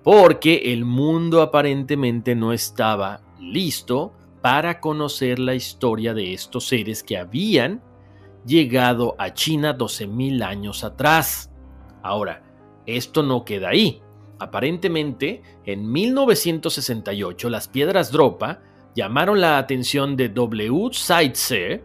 porque 0.04 0.74
el 0.74 0.86
mundo 0.86 1.42
aparentemente 1.42 2.36
no 2.36 2.54
estaba 2.54 3.22
listo 3.40 4.14
para 4.42 4.80
conocer 4.80 5.40
la 5.40 5.54
historia 5.54 6.14
de 6.14 6.34
estos 6.34 6.68
seres 6.68 7.04
que 7.04 7.18
habían 7.18 7.84
llegado 8.46 9.16
a 9.20 9.34
China 9.34 9.78
12.000 9.78 10.44
años 10.44 10.84
atrás. 10.84 11.52
Ahora, 12.02 12.44
esto 12.86 13.22
no 13.22 13.46
queda 13.46 13.70
ahí. 13.70 14.02
Aparentemente, 14.40 15.44
en 15.66 15.92
1968 15.92 17.50
las 17.50 17.68
piedras 17.68 18.12
Dropa 18.12 18.62
llamaron 18.96 19.40
la 19.40 19.60
atención 19.60 20.16
de 20.16 20.30
W. 20.30 20.90
Zaitsev, 20.94 21.84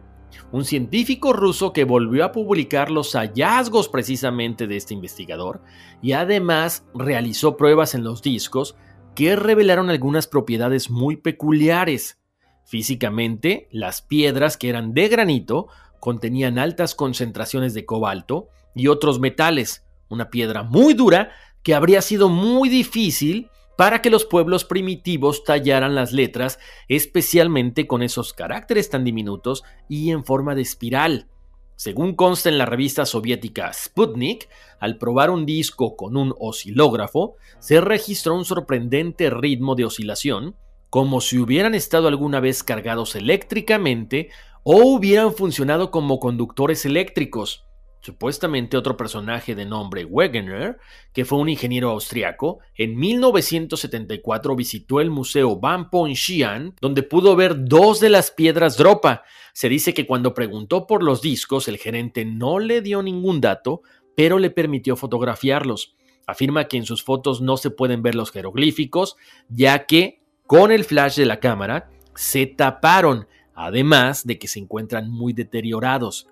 un 0.52 0.64
científico 0.64 1.32
ruso 1.32 1.72
que 1.72 1.84
volvió 1.84 2.24
a 2.24 2.32
publicar 2.32 2.90
los 2.90 3.14
hallazgos 3.14 3.88
precisamente 3.88 4.66
de 4.66 4.76
este 4.76 4.94
investigador 4.94 5.60
y 6.02 6.12
además 6.12 6.84
realizó 6.94 7.56
pruebas 7.56 7.94
en 7.94 8.04
los 8.04 8.22
discos 8.22 8.76
que 9.14 9.34
revelaron 9.34 9.90
algunas 9.90 10.26
propiedades 10.26 10.90
muy 10.90 11.16
peculiares. 11.16 12.18
Físicamente, 12.64 13.68
las 13.70 14.02
piedras 14.02 14.56
que 14.56 14.68
eran 14.68 14.92
de 14.92 15.08
granito 15.08 15.68
contenían 16.00 16.58
altas 16.58 16.94
concentraciones 16.94 17.74
de 17.74 17.86
cobalto 17.86 18.48
y 18.74 18.88
otros 18.88 19.18
metales, 19.18 19.84
una 20.08 20.30
piedra 20.30 20.62
muy 20.62 20.94
dura 20.94 21.30
que 21.62 21.74
habría 21.74 22.02
sido 22.02 22.28
muy 22.28 22.68
difícil 22.68 23.50
para 23.76 24.02
que 24.02 24.10
los 24.10 24.24
pueblos 24.24 24.64
primitivos 24.64 25.44
tallaran 25.44 25.94
las 25.94 26.12
letras, 26.12 26.58
especialmente 26.88 27.86
con 27.86 28.02
esos 28.02 28.32
caracteres 28.32 28.90
tan 28.90 29.04
diminutos 29.04 29.64
y 29.88 30.10
en 30.10 30.24
forma 30.24 30.54
de 30.54 30.62
espiral. 30.62 31.28
Según 31.76 32.14
consta 32.14 32.48
en 32.48 32.56
la 32.56 32.64
revista 32.64 33.04
soviética 33.04 33.70
Sputnik, 33.70 34.48
al 34.80 34.96
probar 34.96 35.30
un 35.30 35.44
disco 35.44 35.94
con 35.94 36.16
un 36.16 36.34
oscilógrafo, 36.38 37.36
se 37.58 37.82
registró 37.82 38.34
un 38.34 38.46
sorprendente 38.46 39.28
ritmo 39.28 39.74
de 39.74 39.84
oscilación, 39.84 40.56
como 40.88 41.20
si 41.20 41.38
hubieran 41.38 41.74
estado 41.74 42.08
alguna 42.08 42.40
vez 42.40 42.62
cargados 42.62 43.14
eléctricamente 43.14 44.30
o 44.62 44.78
hubieran 44.86 45.34
funcionado 45.34 45.90
como 45.90 46.18
conductores 46.18 46.86
eléctricos. 46.86 47.66
Supuestamente 48.00 48.76
otro 48.76 48.96
personaje 48.96 49.54
de 49.54 49.64
nombre 49.64 50.04
Wegener, 50.04 50.78
que 51.12 51.24
fue 51.24 51.38
un 51.38 51.48
ingeniero 51.48 51.90
austriaco, 51.90 52.60
en 52.76 52.96
1974 52.96 54.54
visitó 54.54 55.00
el 55.00 55.10
museo 55.10 55.58
Van 55.58 55.88
Xi'an, 55.90 56.74
donde 56.80 57.02
pudo 57.02 57.34
ver 57.34 57.64
dos 57.64 57.98
de 57.98 58.10
las 58.10 58.30
piedras 58.30 58.76
Dropa. 58.76 59.24
Se 59.52 59.68
dice 59.68 59.92
que 59.92 60.06
cuando 60.06 60.34
preguntó 60.34 60.86
por 60.86 61.02
los 61.02 61.20
discos, 61.20 61.66
el 61.66 61.78
gerente 61.78 62.24
no 62.24 62.58
le 62.58 62.80
dio 62.80 63.02
ningún 63.02 63.40
dato, 63.40 63.82
pero 64.14 64.38
le 64.38 64.50
permitió 64.50 64.96
fotografiarlos. 64.96 65.94
afirma 66.28 66.66
que 66.66 66.76
en 66.76 66.84
sus 66.84 67.04
fotos 67.04 67.40
no 67.40 67.56
se 67.56 67.70
pueden 67.70 68.02
ver 68.02 68.16
los 68.16 68.32
jeroglíficos, 68.32 69.16
ya 69.48 69.86
que 69.86 70.20
con 70.46 70.72
el 70.72 70.84
flash 70.84 71.16
de 71.16 71.26
la 71.26 71.38
cámara 71.38 71.90
se 72.16 72.46
taparon, 72.46 73.28
además 73.54 74.26
de 74.26 74.38
que 74.38 74.48
se 74.48 74.58
encuentran 74.58 75.08
muy 75.08 75.32
deteriorados. 75.32 76.28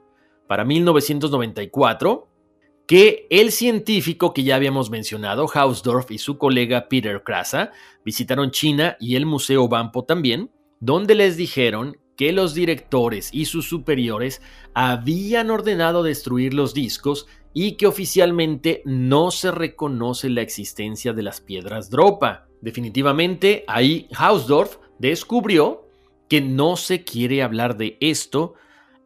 Para 0.54 0.64
1994, 0.64 2.28
que 2.86 3.26
el 3.28 3.50
científico 3.50 4.32
que 4.32 4.44
ya 4.44 4.54
habíamos 4.54 4.88
mencionado, 4.88 5.48
Hausdorff 5.52 6.12
y 6.12 6.18
su 6.18 6.38
colega 6.38 6.88
Peter 6.88 7.24
Krasa, 7.24 7.72
visitaron 8.04 8.52
China 8.52 8.96
y 9.00 9.16
el 9.16 9.26
Museo 9.26 9.66
Bampo 9.66 10.04
también, 10.04 10.52
donde 10.78 11.16
les 11.16 11.36
dijeron 11.36 11.96
que 12.16 12.30
los 12.30 12.54
directores 12.54 13.30
y 13.32 13.46
sus 13.46 13.68
superiores 13.68 14.42
habían 14.74 15.50
ordenado 15.50 16.04
destruir 16.04 16.54
los 16.54 16.72
discos 16.72 17.26
y 17.52 17.72
que 17.72 17.88
oficialmente 17.88 18.80
no 18.84 19.32
se 19.32 19.50
reconoce 19.50 20.30
la 20.30 20.42
existencia 20.42 21.12
de 21.12 21.22
las 21.24 21.40
piedras 21.40 21.90
Dropa. 21.90 22.46
Definitivamente, 22.60 23.64
ahí 23.66 24.06
Hausdorff 24.16 24.76
descubrió 25.00 25.88
que 26.28 26.40
no 26.40 26.76
se 26.76 27.02
quiere 27.02 27.42
hablar 27.42 27.76
de 27.76 27.96
esto 27.98 28.54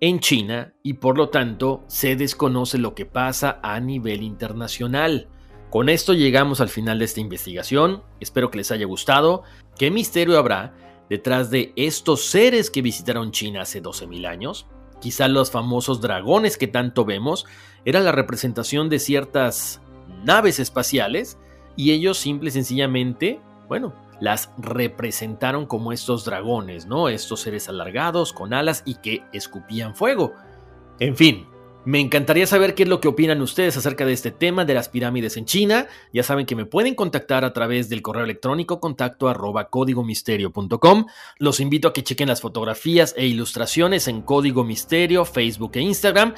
en 0.01 0.21
China 0.21 0.75
y 0.83 0.95
por 0.95 1.17
lo 1.17 1.29
tanto 1.29 1.85
se 1.89 2.17
desconoce 2.17 2.79
lo 2.79 2.95
que 2.95 3.07
pasa 3.07 3.59
a 3.63 3.81
nivel 3.81 4.23
internacional. 4.23 5.29
Con 5.71 5.89
esto 5.89 6.15
llegamos 6.15 6.61
al 6.61 6.69
final 6.69 6.99
de 6.99 7.05
esta 7.05 7.21
investigación, 7.21 8.03
espero 8.21 8.51
que 8.51 8.59
les 8.59 8.71
haya 8.71 8.87
gustado. 8.87 9.43
¿Qué 9.77 9.91
misterio 9.91 10.39
habrá 10.39 10.75
detrás 11.11 11.51
de 11.51 11.73
estos 11.77 12.25
seres 12.25 12.71
que 12.71 12.83
visitaron 12.83 13.33
China 13.33 13.63
hace 13.63 13.83
12.000 13.83 14.27
años? 14.27 14.67
Quizá 15.01 15.29
los 15.29 15.51
famosos 15.51 16.01
dragones 16.01 16.57
que 16.57 16.67
tanto 16.67 17.05
vemos 17.05 17.47
era 17.85 18.01
la 18.01 18.13
representación 18.13 18.89
de 18.89 18.99
ciertas 18.99 19.81
naves 20.25 20.59
espaciales 20.59 21.39
y 21.77 21.93
ellos 21.93 22.19
simple 22.19 22.49
y 22.49 22.53
sencillamente, 22.53 23.41
bueno, 23.69 23.95
las 24.21 24.51
representaron 24.59 25.67
como 25.67 25.93
estos 25.93 26.25
dragones, 26.25 26.87
¿no? 26.87 27.09
Estos 27.09 27.41
seres 27.41 27.69
alargados 27.69 28.33
con 28.33 28.53
alas 28.53 28.83
y 28.85 28.97
que 28.97 29.23
escupían 29.33 29.95
fuego. 29.95 30.35
En 30.99 31.17
fin, 31.17 31.47
me 31.89 32.01
encantaría 32.01 32.47
saber 32.47 32.75
qué 32.75 32.83
es 32.83 32.89
lo 32.89 33.01
que 33.01 33.09
opinan 33.09 33.41
ustedes 33.41 33.77
acerca 33.77 34.05
de 34.05 34.13
este 34.13 34.31
tema 34.31 34.67
de 34.67 34.75
las 34.75 34.91
pirámides 34.91 35.39
en 35.39 35.47
China. 35.47 35.87
Ya 36.13 36.23
saben 36.23 36.45
que 36.45 36.55
me 36.55 36.67
pueden 36.67 36.95
contactar 36.95 37.47
a 37.47 37.55
través 37.55 37.89
del 37.89 38.03
correo 38.03 38.25
electrónico 38.25 38.79
contacto 38.79 39.27
arroba 39.27 39.71
códigomisterio.com. 39.71 41.07
Los 41.39 41.61
invito 41.61 41.89
a 41.89 41.95
que 41.95 42.03
chequen 42.03 42.29
las 42.29 42.43
fotografías 42.43 43.15
e 43.17 43.27
ilustraciones 43.27 44.07
en 44.07 44.21
Código 44.21 44.65
Misterio, 44.65 45.25
Facebook 45.25 45.73
e 45.77 45.81
Instagram. 45.81 46.35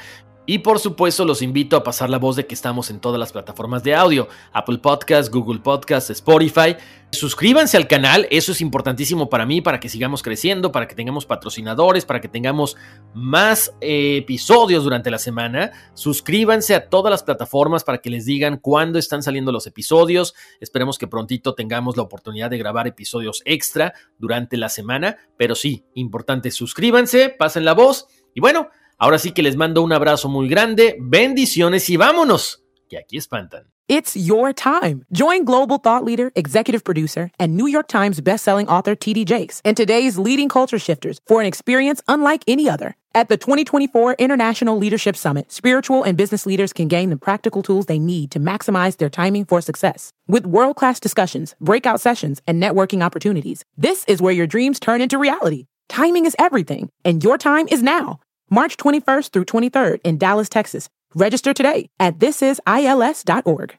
Y 0.46 0.58
por 0.58 0.80
supuesto 0.80 1.24
los 1.24 1.42
invito 1.42 1.76
a 1.76 1.84
pasar 1.84 2.10
la 2.10 2.18
voz 2.18 2.34
de 2.34 2.46
que 2.46 2.54
estamos 2.54 2.90
en 2.90 2.98
todas 2.98 3.20
las 3.20 3.30
plataformas 3.30 3.84
de 3.84 3.94
audio, 3.94 4.28
Apple 4.52 4.78
Podcasts, 4.78 5.30
Google 5.30 5.60
Podcasts, 5.60 6.10
Spotify. 6.10 6.76
Suscríbanse 7.12 7.76
al 7.76 7.86
canal, 7.86 8.26
eso 8.30 8.52
es 8.52 8.60
importantísimo 8.60 9.28
para 9.28 9.44
mí, 9.44 9.60
para 9.60 9.80
que 9.80 9.88
sigamos 9.88 10.22
creciendo, 10.22 10.72
para 10.72 10.88
que 10.88 10.94
tengamos 10.94 11.26
patrocinadores, 11.26 12.04
para 12.04 12.20
que 12.20 12.28
tengamos 12.28 12.76
más 13.14 13.74
eh, 13.80 14.16
episodios 14.18 14.84
durante 14.84 15.10
la 15.10 15.18
semana. 15.18 15.72
Suscríbanse 15.94 16.74
a 16.74 16.88
todas 16.88 17.10
las 17.10 17.22
plataformas 17.22 17.84
para 17.84 17.98
que 17.98 18.10
les 18.10 18.24
digan 18.24 18.56
cuándo 18.56 18.98
están 18.98 19.22
saliendo 19.22 19.52
los 19.52 19.66
episodios. 19.66 20.34
Esperemos 20.60 20.98
que 20.98 21.06
prontito 21.06 21.54
tengamos 21.54 21.96
la 21.96 22.02
oportunidad 22.02 22.50
de 22.50 22.58
grabar 22.58 22.86
episodios 22.86 23.42
extra 23.44 23.92
durante 24.18 24.56
la 24.56 24.68
semana, 24.68 25.18
pero 25.36 25.54
sí, 25.54 25.84
importante, 25.94 26.50
suscríbanse, 26.50 27.28
pasen 27.28 27.64
la 27.64 27.74
voz 27.74 28.06
y 28.34 28.40
bueno, 28.40 28.68
Ahora 29.02 29.18
sí 29.18 29.32
que 29.32 29.42
les 29.42 29.56
mando 29.56 29.82
un 29.82 29.94
abrazo 29.94 30.28
muy 30.28 30.46
grande, 30.46 30.98
bendiciones 31.00 31.88
y 31.88 31.96
vámonos, 31.96 32.62
que 32.86 32.98
aquí 32.98 33.16
espantan. 33.16 33.64
It's 33.88 34.14
your 34.14 34.52
time. 34.52 35.06
Join 35.10 35.46
global 35.46 35.78
thought 35.78 36.04
leader, 36.04 36.30
executive 36.36 36.84
producer, 36.84 37.30
and 37.38 37.56
New 37.56 37.66
York 37.66 37.88
Times 37.88 38.20
bestselling 38.20 38.68
author 38.68 38.94
TD 38.94 39.24
Jakes 39.24 39.62
and 39.64 39.74
today's 39.74 40.18
leading 40.18 40.50
culture 40.50 40.78
shifters 40.78 41.18
for 41.26 41.40
an 41.40 41.46
experience 41.46 42.02
unlike 42.08 42.44
any 42.46 42.68
other. 42.68 42.94
At 43.14 43.28
the 43.28 43.38
2024 43.38 44.16
International 44.18 44.76
Leadership 44.76 45.16
Summit, 45.16 45.50
spiritual 45.50 46.02
and 46.02 46.18
business 46.18 46.44
leaders 46.44 46.74
can 46.74 46.86
gain 46.86 47.08
the 47.08 47.16
practical 47.16 47.62
tools 47.62 47.86
they 47.86 47.98
need 47.98 48.30
to 48.32 48.38
maximize 48.38 48.98
their 48.98 49.08
timing 49.08 49.46
for 49.46 49.62
success. 49.62 50.12
With 50.28 50.44
world 50.44 50.76
class 50.76 51.00
discussions, 51.00 51.56
breakout 51.58 52.02
sessions, 52.02 52.42
and 52.46 52.62
networking 52.62 53.02
opportunities, 53.02 53.64
this 53.78 54.04
is 54.04 54.20
where 54.20 54.34
your 54.34 54.46
dreams 54.46 54.78
turn 54.78 55.00
into 55.00 55.16
reality. 55.16 55.64
Timing 55.88 56.26
is 56.26 56.36
everything, 56.38 56.90
and 57.02 57.24
your 57.24 57.38
time 57.38 57.66
is 57.70 57.82
now. 57.82 58.20
March 58.50 58.76
21st 58.76 59.30
through 59.30 59.44
23rd 59.44 60.00
in 60.02 60.18
Dallas, 60.18 60.48
Texas. 60.48 60.88
Register 61.14 61.54
today 61.54 61.88
at 62.00 62.18
thisisils.org. 62.18 63.78